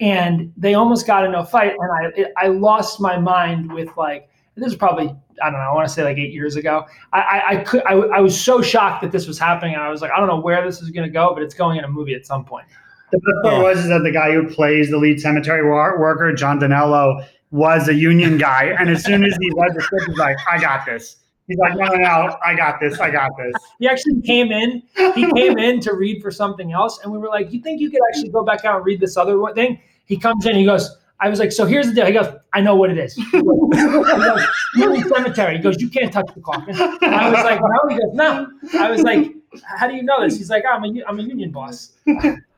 [0.00, 3.90] and they almost got into a fight, and I it, I lost my mind with
[3.98, 5.70] like this is probably I don't know.
[5.70, 6.86] I want to say like eight years ago.
[7.12, 9.90] I, I, I could I, I was so shocked that this was happening, and I
[9.90, 11.84] was like, I don't know where this is going to go, but it's going in
[11.84, 12.66] a movie at some point.
[13.10, 13.62] The best part oh.
[13.62, 17.94] was is that the guy who plays the lead cemetery worker, John Danello, was a
[17.94, 21.16] union guy, and as soon as he read the script, he's like, "I got this."
[21.46, 23.00] He's like, "No, no, no, I got this.
[23.00, 24.82] I got this." He actually came in.
[25.14, 27.90] He came in to read for something else, and we were like, "You think you
[27.90, 30.56] could actually go back out and read this other thing?" He comes in.
[30.56, 32.04] He goes I was like, so here's the deal.
[32.04, 33.14] He goes, I know what it is.
[33.14, 35.56] He goes, You're in cemetery.
[35.56, 36.76] He goes, you can't touch the coffin.
[36.76, 37.88] I was like, no.
[37.88, 38.46] He goes, no.
[38.78, 39.32] I was like,
[39.64, 40.36] how do you know this?
[40.36, 41.92] He's like, I'm a, I'm a union boss.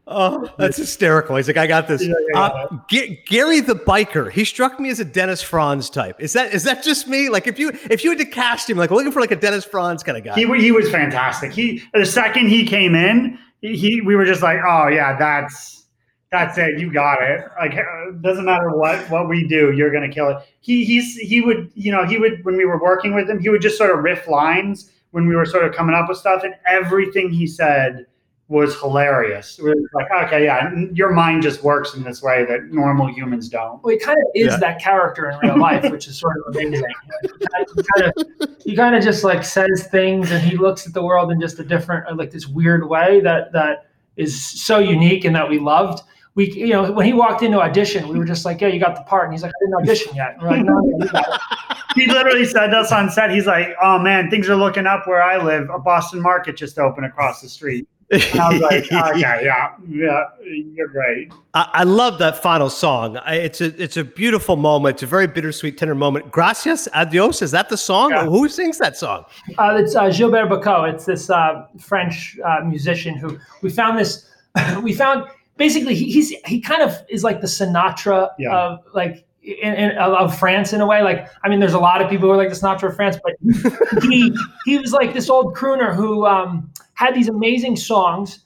[0.08, 1.36] Oh, that's hysterical.
[1.36, 2.04] He's like, I got this.
[2.04, 4.32] Yeah, yeah, uh, G- Gary the biker.
[4.32, 6.20] He struck me as a Dennis Franz type.
[6.20, 7.28] Is that is that just me?
[7.28, 9.64] Like, if you if you had to cast him, like looking for like a Dennis
[9.64, 10.34] Franz kind of guy.
[10.34, 11.52] He he was fantastic.
[11.52, 15.85] He the second he came in, he we were just like, oh yeah, that's
[16.30, 16.78] that's it.
[16.78, 17.44] You got it.
[17.58, 20.38] Like uh, doesn't matter what what we do, you're gonna kill it.
[20.60, 23.48] He he's he would you know he would when we were working with him, he
[23.48, 26.42] would just sort of riff lines when we were sort of coming up with stuff,
[26.42, 28.06] and everything he said
[28.48, 29.58] was hilarious.
[29.62, 33.82] We like, okay, yeah, your mind just works in this way that normal humans don't.
[33.82, 34.56] Well, he kind of is yeah.
[34.58, 36.84] that character in real life, which is sort of amazing.
[37.22, 41.02] he, kind of, he kind of just like says things, and he looks at the
[41.02, 43.86] world in just a different, like this weird way that that
[44.16, 46.02] is so unique and that we loved
[46.36, 48.94] we, you know, when he walked into audition, we were just like, "Yeah, you got
[48.94, 51.38] the part," and he's like, "I didn't audition yet." And we're like, "No, no
[51.94, 53.30] he literally said us on set.
[53.30, 55.70] He's like, "Oh man, things are looking up where I live.
[55.70, 59.40] A Boston Market just opened across the street." And I was like, "Okay, yeah,
[59.88, 63.16] yeah, you're great." I, I love that final song.
[63.16, 64.96] I, it's a it's a beautiful moment.
[64.96, 66.30] It's a very bittersweet, tender moment.
[66.30, 67.40] Gracias, adios.
[67.40, 68.10] Is that the song?
[68.10, 68.26] Yeah.
[68.26, 69.24] Who sings that song?
[69.56, 70.92] Uh, it's uh, Gilbert Bécaud.
[70.92, 74.28] It's this uh, French uh, musician who we found this.
[74.82, 78.56] we found basically he, he's he kind of is like the Sinatra yeah.
[78.56, 81.02] of like in, in, of France in a way.
[81.02, 83.16] Like I mean, there's a lot of people who are like the Sinatra of France,
[83.22, 88.44] but he he was like this old crooner who um, had these amazing songs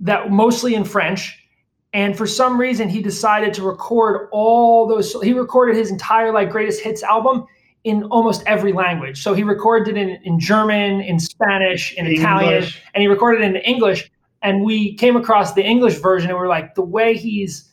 [0.00, 1.42] that mostly in French.
[1.92, 5.14] And for some reason, he decided to record all those.
[5.22, 7.46] He recorded his entire like greatest hits album
[7.84, 9.22] in almost every language.
[9.22, 12.18] So he recorded it in, in German, in Spanish, in English.
[12.18, 12.64] Italian,
[12.94, 14.10] and he recorded it in English
[14.46, 17.68] and we came across the English version, and we are like, the way he's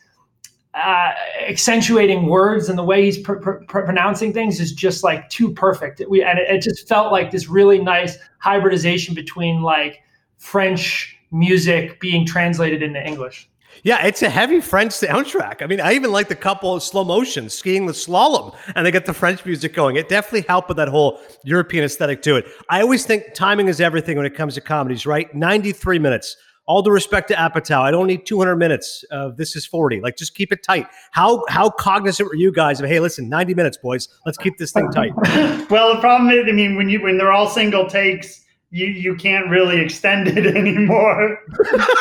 [0.74, 1.12] uh,
[1.48, 6.02] accentuating words and the way he's pr- pr- pronouncing things is just like too perfect.
[6.10, 10.02] We and it, it, just felt like this really nice hybridization between like
[10.40, 13.48] French music being translated into English.
[13.84, 15.62] Yeah, it's a heavy French soundtrack.
[15.62, 18.92] I mean, I even like the couple of slow motion skiing the slalom and they
[18.92, 19.96] get the French music going.
[19.96, 22.46] It definitely helped with that whole European aesthetic to it.
[22.70, 25.34] I always think timing is everything when it comes to comedies, right?
[25.36, 29.66] 93 minutes all due respect to Apatow, I don't need 200 minutes of this is
[29.66, 30.02] 40.
[30.02, 30.88] Like, just keep it tight.
[31.12, 34.08] How how cognizant were you guys of, hey, listen, 90 minutes, boys.
[34.26, 35.12] Let's keep this thing tight.
[35.70, 39.16] well, the problem is, I mean, when you when they're all single takes, you you
[39.16, 41.38] can't really extend it anymore.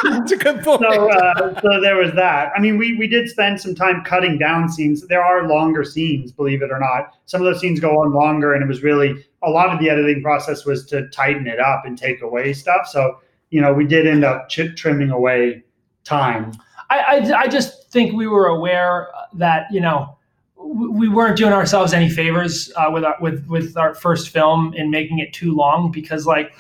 [0.05, 0.81] That's a good point.
[0.81, 2.53] So, uh, so there was that.
[2.57, 5.07] I mean, we we did spend some time cutting down scenes.
[5.09, 7.15] There are longer scenes, believe it or not.
[7.27, 9.91] Some of those scenes go on longer, and it was really a lot of the
[9.91, 12.87] editing process was to tighten it up and take away stuff.
[12.87, 13.19] So
[13.53, 15.63] you know, we did end up ch- trimming away
[16.05, 16.53] time.
[16.91, 20.17] I, I, I just think we were aware that you know
[20.57, 24.91] we weren't doing ourselves any favors uh, with our with with our first film in
[24.91, 26.53] making it too long because like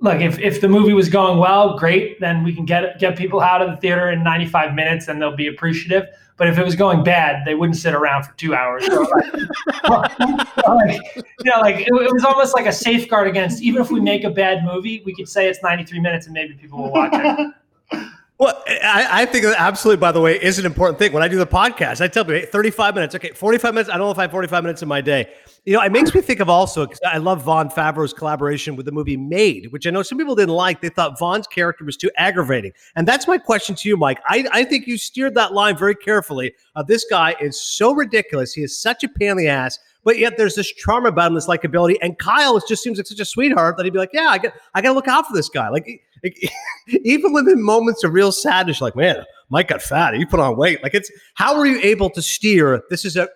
[0.00, 3.40] look if, if the movie was going well great then we can get get people
[3.40, 6.04] out of the theater in 95 minutes and they'll be appreciative
[6.38, 11.50] but if it was going bad they wouldn't sit around for two hours like, you
[11.50, 14.30] know like it, it, was almost like a safeguard against even if we make a
[14.30, 17.52] bad movie we could say it's 93 minutes and maybe people will watch it
[18.38, 21.12] Well, I, I, think that absolutely, by the way, is an important thing.
[21.12, 23.14] When I do the podcast, I tell people hey, 35 minutes.
[23.16, 23.90] Okay, 45 minutes.
[23.90, 25.28] I don't know if I have 45 minutes in my day.
[25.64, 28.86] You know, it makes me think of also, 'cause I love Vaughn Favreau's collaboration with
[28.86, 30.80] the movie Made, which I know some people didn't like.
[30.80, 32.72] They thought Vaughn's character was too aggravating.
[32.96, 34.18] And that's my question to you, Mike.
[34.26, 36.54] I, I think you steered that line very carefully.
[36.74, 38.54] Uh, this guy is so ridiculous.
[38.54, 41.34] He is such a pain in the ass, but yet there's this charm about him,
[41.34, 41.96] this likability.
[42.00, 44.54] And Kyle just seems like such a sweetheart that he'd be like, yeah, I got,
[44.74, 45.68] I got to look out for this guy.
[45.68, 46.38] Like, like,
[47.04, 50.14] even within moments of real sadness, like, man, Mike got fat.
[50.14, 50.82] He put on weight.
[50.82, 52.82] Like, it's how are you able to steer?
[52.88, 53.28] This is a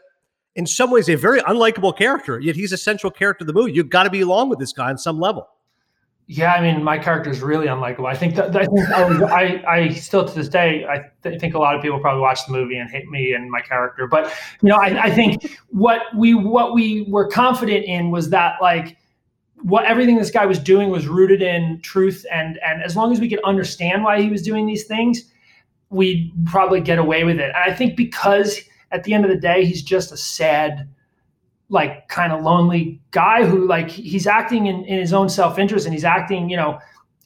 [0.55, 3.73] in some ways a very unlikable character, yet he's a central character of the movie.
[3.73, 5.49] You've got to be along with this guy on some level.
[6.29, 8.07] Yeah, I mean, my character is really unlikable.
[8.07, 11.59] I think that I, I, I, I still to this day, I th- think a
[11.59, 14.07] lot of people probably watch the movie and hate me and my character.
[14.07, 14.33] But
[14.63, 18.97] you know, I, I think what we what we were confident in was that like
[19.63, 23.21] what everything this guy was doing was rooted in truth, and and as long as
[23.21, 25.25] we could understand why he was doing these things,
[25.91, 27.53] we'd probably get away with it.
[27.55, 28.59] And I think because
[28.93, 30.89] at the end of the day, he's just a sad
[31.73, 35.95] like kind of lonely guy who like he's acting in, in his own self-interest and
[35.95, 36.79] he's acting you know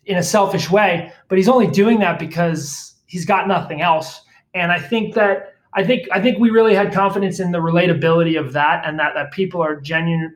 [0.04, 4.22] in a selfish way but he's only doing that because he's got nothing else.
[4.54, 8.38] And i think that i think i think we really had confidence in the relatability
[8.38, 10.32] of that and that that people are genuine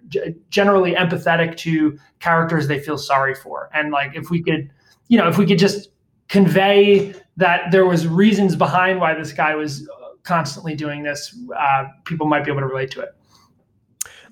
[0.51, 3.71] generally empathetic to characters they feel sorry for.
[3.73, 4.71] And like if we could
[5.07, 5.91] you know if we could just
[6.29, 9.89] convey that there was reasons behind why this guy was
[10.31, 13.17] constantly doing this uh, people might be able to relate to it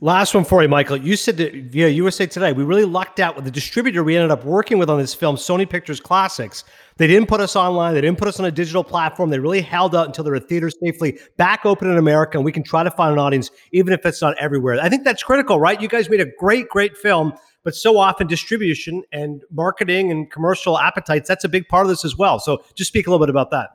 [0.01, 0.96] Last one for you, Michael.
[0.96, 4.30] You said that via USA Today, we really lucked out with the distributor we ended
[4.30, 6.62] up working with on this film, Sony Pictures Classics.
[6.99, 7.94] They didn't put us online.
[7.94, 9.28] They didn't put us on a digital platform.
[9.28, 12.53] They really held out until they were theaters safely back open in America, and we
[12.53, 14.80] can try to find an audience, even if it's not everywhere.
[14.80, 15.80] I think that's critical, right?
[15.80, 17.32] You guys made a great, great film,
[17.64, 22.05] but so often distribution and marketing and commercial appetites, that's a big part of this
[22.05, 22.38] as well.
[22.38, 23.70] So just speak a little bit about that.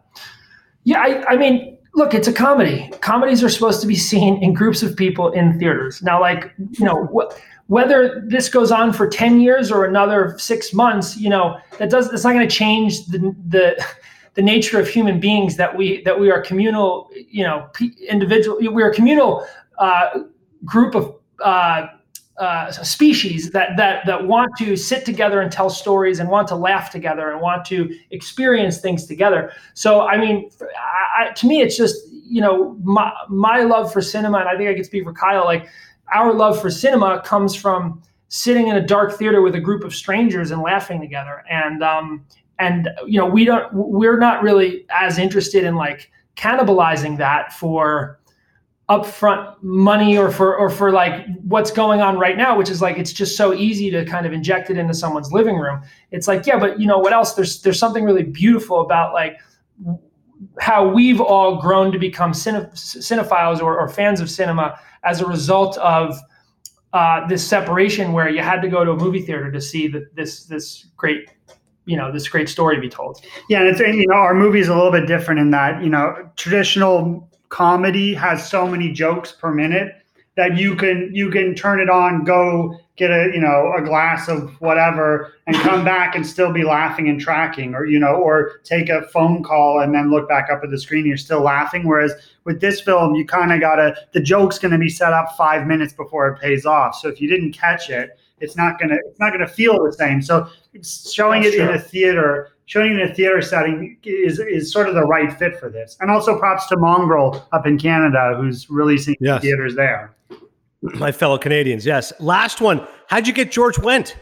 [0.85, 2.89] Yeah, I, I mean, look, it's a comedy.
[3.01, 6.01] Comedies are supposed to be seen in groups of people in theaters.
[6.01, 7.33] Now, like, you know, wh-
[7.69, 12.09] whether this goes on for 10 years or another six months, you know, that does,
[12.09, 13.85] that's not going to change the, the,
[14.33, 17.69] the nature of human beings that we, that we are communal, you know,
[18.09, 19.45] individual, we are communal
[19.77, 20.19] uh,
[20.65, 21.87] group of, uh,
[22.37, 26.55] uh, species that that that want to sit together and tell stories and want to
[26.55, 29.51] laugh together and want to experience things together.
[29.75, 30.49] So I mean,
[31.17, 34.69] I, to me, it's just you know my my love for cinema, and I think
[34.69, 35.45] I can speak for Kyle.
[35.45, 35.67] Like
[36.13, 39.93] our love for cinema comes from sitting in a dark theater with a group of
[39.93, 41.43] strangers and laughing together.
[41.49, 42.25] And um,
[42.59, 48.19] and you know we don't we're not really as interested in like cannibalizing that for
[48.97, 52.97] upfront money or for or for like what's going on right now which is like
[52.97, 55.81] it's just so easy to kind of inject it into someone's living room.
[56.11, 57.33] It's like yeah but you know what else?
[57.33, 59.37] There's there's something really beautiful about like
[60.59, 65.25] how we've all grown to become cine, cinephiles or, or fans of cinema as a
[65.25, 66.17] result of
[66.93, 70.05] uh, this separation where you had to go to a movie theater to see the,
[70.13, 71.29] this this great
[71.85, 73.19] you know this great story be told.
[73.49, 75.89] Yeah, and it's you know our movie is a little bit different in that you
[75.89, 79.95] know traditional comedy has so many jokes per minute
[80.35, 84.27] that you can you can turn it on, go get a you know a glass
[84.27, 88.57] of whatever, and come back and still be laughing and tracking, or you know, or
[88.63, 91.41] take a phone call and then look back up at the screen, and you're still
[91.41, 91.87] laughing.
[91.87, 95.67] Whereas with this film, you kind of gotta the joke's gonna be set up five
[95.67, 96.95] minutes before it pays off.
[96.95, 100.23] So if you didn't catch it, it's not gonna it's not gonna feel the same.
[100.23, 104.71] So it's showing That's it in a theater showing in a theater setting is is
[104.71, 105.97] sort of the right fit for this.
[105.99, 109.41] And also props to Mongrel up in Canada who's releasing Yes.
[109.41, 110.15] theaters there.
[110.81, 112.11] My fellow Canadians, yes.
[112.19, 112.85] Last one.
[113.07, 114.15] How'd you get George Wendt?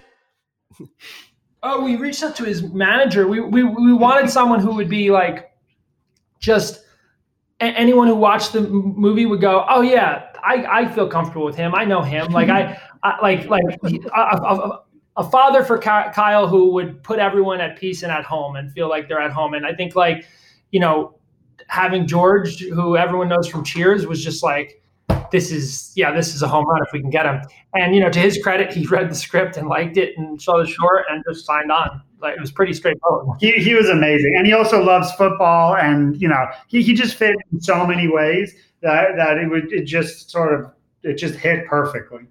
[1.63, 3.27] Oh, we reached out to his manager.
[3.27, 5.51] We we, we wanted someone who would be like,
[6.39, 6.83] just
[7.59, 11.45] a- anyone who watched the m- movie would go, oh yeah, I, I feel comfortable
[11.45, 11.75] with him.
[11.75, 12.31] I know him.
[12.31, 14.83] Like I, I like like a, a, a-
[15.17, 18.89] a father for Kyle who would put everyone at peace and at home and feel
[18.89, 19.53] like they're at home.
[19.53, 20.25] And I think like,
[20.71, 21.15] you know,
[21.67, 24.77] having George, who everyone knows from Cheers, was just like.
[25.31, 27.41] This is yeah, this is a home run if we can get him.
[27.73, 30.57] And you know, to his credit, he read the script and liked it and saw
[30.57, 32.01] the short and just signed on.
[32.21, 33.37] Like it was pretty straightforward.
[33.39, 34.33] He, he was amazing.
[34.37, 38.09] And he also loves football and you know, he, he just fit in so many
[38.09, 40.69] ways that that it would it just sort of
[41.03, 42.27] it just hit perfectly.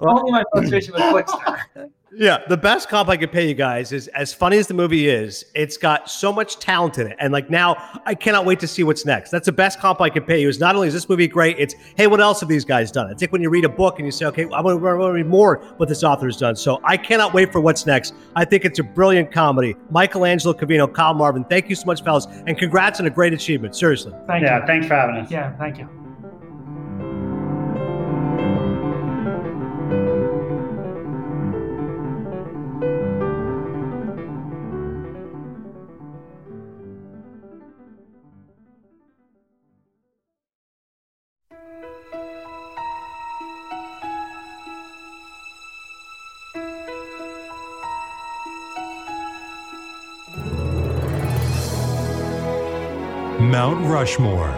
[0.00, 1.90] only my frustration with Flixster.
[2.18, 5.06] Yeah, the best comp I could pay you guys is as funny as the movie
[5.06, 7.16] is, it's got so much talent in it.
[7.20, 9.30] And like now, I cannot wait to see what's next.
[9.30, 10.48] That's the best comp I could pay you.
[10.48, 13.10] Is not only is this movie great, it's hey, what else have these guys done?
[13.10, 14.94] It's like when you read a book and you say, okay, I want to, I
[14.94, 16.56] want to read more what this author's done.
[16.56, 18.14] So I cannot wait for what's next.
[18.34, 19.76] I think it's a brilliant comedy.
[19.90, 23.34] Michael Angelo Covino, Kyle Marvin, thank you so much, fellas, and congrats on a great
[23.34, 23.76] achievement.
[23.76, 24.14] Seriously.
[24.26, 24.66] Thank yeah, you.
[24.66, 25.30] thanks for having us.
[25.30, 26.05] Yeah, thank you.
[53.96, 54.50] Rushmore.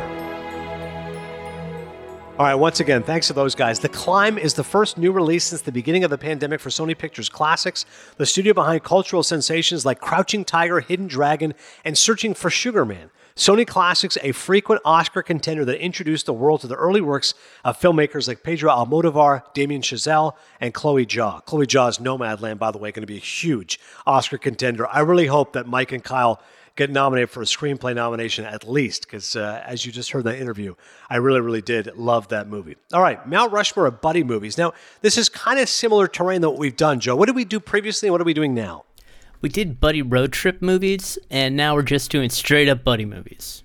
[2.39, 3.78] All right, once again, thanks to those guys.
[3.78, 6.99] The Climb is the first new release since the beginning of the pandemic for Sony
[6.99, 7.86] Pictures Classics,
[8.16, 13.11] the studio behind cultural sensations like Crouching Tiger, Hidden Dragon, and Searching for Sugar Man.
[13.36, 17.34] Sony Classics, a frequent Oscar contender that introduced the world to the early works
[17.64, 21.45] of filmmakers like Pedro Almodovar, Damien Chazelle, and Chloe Zhao.
[21.45, 24.89] Chloe Zhao's Nomadland, by the way, going to be a huge Oscar contender.
[24.89, 26.43] I really hope that Mike and Kyle
[26.79, 30.33] get nominated for a screenplay nomination at least, because uh, as you just heard in
[30.33, 30.74] that interview,
[31.11, 32.76] I really, really did love that movie.
[32.95, 34.57] All right, Mount Rushmore of buddy movies.
[34.57, 34.72] Now,
[35.03, 37.16] this is kind of similar terrain than what we've done, Joe.
[37.16, 38.85] What did we do previously, and what are we doing now?
[39.41, 43.64] We did buddy road trip movies, and now we're just doing straight up buddy movies.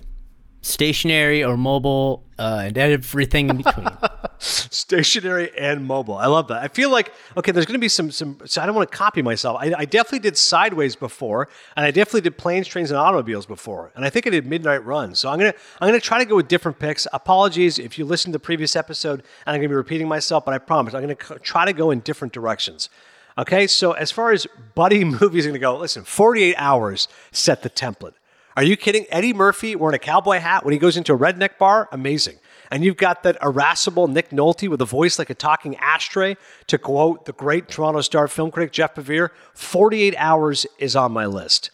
[0.61, 3.88] Stationary or mobile, uh, and everything in between.
[4.39, 6.16] Stationary and mobile.
[6.16, 6.62] I love that.
[6.62, 7.54] I feel like okay.
[7.54, 8.38] There's going to be some some.
[8.46, 9.58] So I don't want to copy myself.
[9.62, 13.94] I, I definitely did Sideways before, and I definitely did Planes, Trains, and Automobiles before,
[13.96, 15.16] and I think I did Midnight Run.
[15.16, 17.08] So I'm gonna I'm gonna try to go with different picks.
[17.14, 20.54] Apologies if you listened to the previous episode, and I'm gonna be repeating myself, but
[20.54, 22.89] I promise I'm gonna try to go in different directions.
[23.38, 23.68] Okay.
[23.68, 28.16] So as far as buddy movies are gonna go, listen, 48 hours set the template.
[28.56, 29.06] Are you kidding?
[29.10, 31.89] Eddie Murphy wearing a cowboy hat when he goes into a redneck bar?
[31.91, 32.38] Amazing.
[32.70, 36.38] And you've got that irascible Nick Nolte with a voice like a talking ashtray,
[36.68, 41.26] to quote the great Toronto Star film critic Jeff Bevere 48 hours is on my
[41.26, 41.72] list.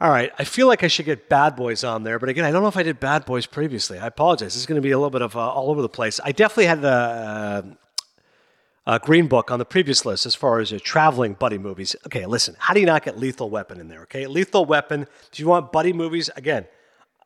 [0.00, 2.50] All right, I feel like I should get Bad Boys on there, but again, I
[2.50, 3.98] don't know if I did Bad Boys previously.
[3.98, 4.54] I apologize.
[4.54, 6.20] This is going to be a little bit of uh, all over the place.
[6.22, 7.76] I definitely had the
[8.86, 11.96] uh, Green Book on the previous list as far as uh, traveling buddy movies.
[12.06, 14.02] Okay, listen, how do you not get Lethal Weapon in there?
[14.02, 15.06] Okay, Lethal Weapon.
[15.32, 16.30] Do you want buddy movies?
[16.36, 16.66] Again,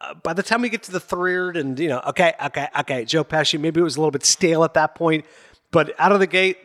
[0.01, 3.05] uh, by the time we get to the third, and you know, okay, okay, okay,
[3.05, 5.25] Joe Pesci, maybe it was a little bit stale at that point,
[5.71, 6.59] but out of the gate,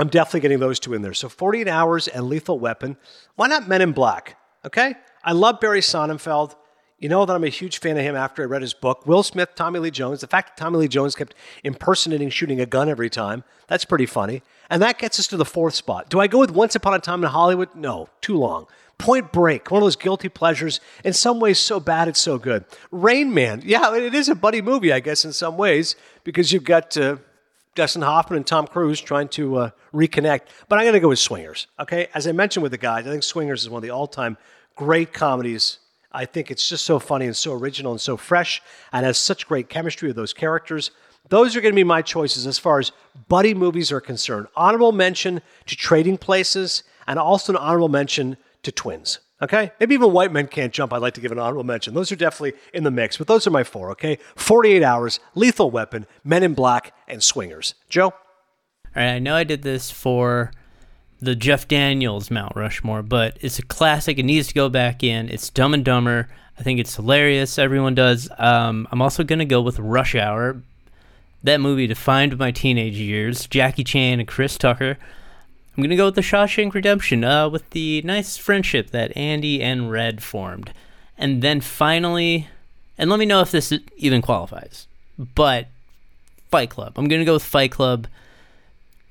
[0.00, 1.14] I'm definitely getting those two in there.
[1.14, 2.96] So 48 Hours and Lethal Weapon.
[3.36, 4.36] Why not Men in Black?
[4.64, 4.94] Okay,
[5.24, 6.56] I love Barry Sonnenfeld.
[7.00, 9.06] You know that I'm a huge fan of him after I read his book.
[9.06, 10.20] Will Smith, Tommy Lee Jones.
[10.20, 11.32] The fact that Tommy Lee Jones kept
[11.62, 14.42] impersonating shooting a gun every time, that's pretty funny.
[14.68, 16.10] And that gets us to the fourth spot.
[16.10, 17.72] Do I go with Once Upon a Time in Hollywood?
[17.76, 18.66] No, too long.
[18.98, 20.80] Point Break, one of those guilty pleasures.
[21.04, 22.64] In some ways, so bad it's so good.
[22.90, 25.94] Rain Man, yeah, it is a buddy movie, I guess, in some ways,
[26.24, 27.18] because you've got uh,
[27.76, 30.40] Dustin Hoffman and Tom Cruise trying to uh, reconnect.
[30.68, 31.68] But I'm going to go with Swingers.
[31.78, 34.36] Okay, as I mentioned with the guys, I think Swingers is one of the all-time
[34.74, 35.78] great comedies.
[36.12, 39.46] I think it's just so funny and so original and so fresh, and has such
[39.46, 40.90] great chemistry with those characters.
[41.28, 42.92] Those are going to be my choices as far as
[43.28, 44.46] buddy movies are concerned.
[44.56, 49.18] Honorable mention to Trading Places, and also an honorable mention to Twins.
[49.40, 49.70] Okay?
[49.78, 51.94] Maybe even White Men Can't Jump, I'd like to give an honorable mention.
[51.94, 54.18] Those are definitely in the mix, but those are my four, okay?
[54.36, 57.74] 48 Hours, Lethal Weapon, Men in Black, and Swingers.
[57.88, 58.06] Joe?
[58.06, 58.14] All
[58.96, 60.50] right, I know I did this for
[61.20, 64.18] the Jeff Daniels Mount Rushmore, but it's a classic.
[64.18, 65.28] It needs to go back in.
[65.28, 66.28] It's Dumb and Dumber.
[66.58, 67.58] I think it's hilarious.
[67.58, 68.28] Everyone does.
[68.38, 70.60] Um, I'm also going to go with Rush Hour.
[71.42, 73.46] That movie defined my teenage years.
[73.46, 74.98] Jackie Chan and Chris Tucker.
[75.76, 79.62] I'm going to go with The Shawshank Redemption uh, with the nice friendship that Andy
[79.62, 80.72] and Red formed.
[81.16, 82.48] And then finally,
[82.96, 85.68] and let me know if this even qualifies, but
[86.50, 86.94] Fight Club.
[86.96, 88.08] I'm going to go with Fight Club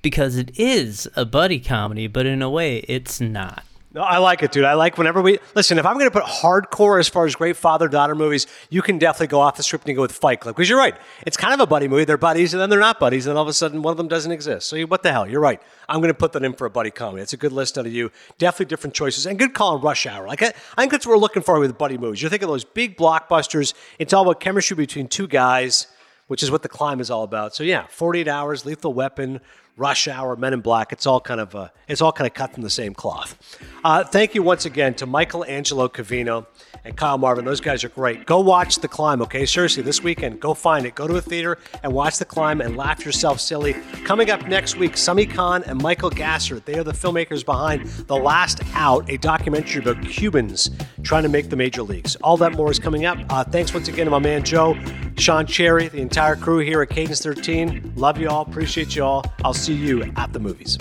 [0.07, 3.65] because it is a buddy comedy, but in a way, it's not.
[3.93, 4.63] No, I like it, dude.
[4.63, 5.77] I like whenever we listen.
[5.77, 8.99] If I'm going to put hardcore as far as great father daughter movies, you can
[8.99, 10.95] definitely go off the script and go with Fight Club because you're right.
[11.25, 12.05] It's kind of a buddy movie.
[12.05, 14.07] They're buddies and then they're not buddies, and all of a sudden one of them
[14.07, 14.69] doesn't exist.
[14.69, 15.27] So you, what the hell?
[15.27, 15.61] You're right.
[15.89, 17.21] I'm going to put that in for a buddy comedy.
[17.21, 18.09] It's a good list out of you.
[18.37, 20.25] Definitely different choices and good call on Rush Hour.
[20.25, 22.21] Like I, I think that's what we're looking for with buddy movies.
[22.21, 23.73] You're thinking of those big blockbusters.
[23.99, 25.87] It's all about chemistry between two guys,
[26.27, 27.53] which is what the climb is all about.
[27.55, 29.41] So yeah, 48 hours, Lethal Weapon.
[29.78, 30.91] Rush Hour, Men in Black.
[30.91, 33.38] It's all kind of uh, it's all kind of cut from the same cloth.
[33.84, 36.47] Uh, thank you once again to Michael Angelo Covino
[36.84, 37.45] and Kyle Marvin.
[37.45, 38.25] Those guys are great.
[38.25, 39.45] Go watch The Climb, okay?
[39.45, 40.95] Seriously, this weekend, go find it.
[40.95, 43.73] Go to a theater and watch The Climb and laugh yourself silly.
[44.03, 46.65] Coming up next week, Sami Khan and Michael Gassert.
[46.65, 50.71] They are the filmmakers behind The Last Out, a documentary about Cubans
[51.03, 52.15] trying to make the major leagues.
[52.17, 53.17] All that more is coming up.
[53.30, 54.75] Uh, thanks once again to my man Joe,
[55.17, 57.93] Sean Cherry, the entire crew here at Cadence 13.
[57.95, 58.41] Love you all.
[58.41, 59.23] Appreciate you all.
[59.43, 60.78] I'll see you at the movies.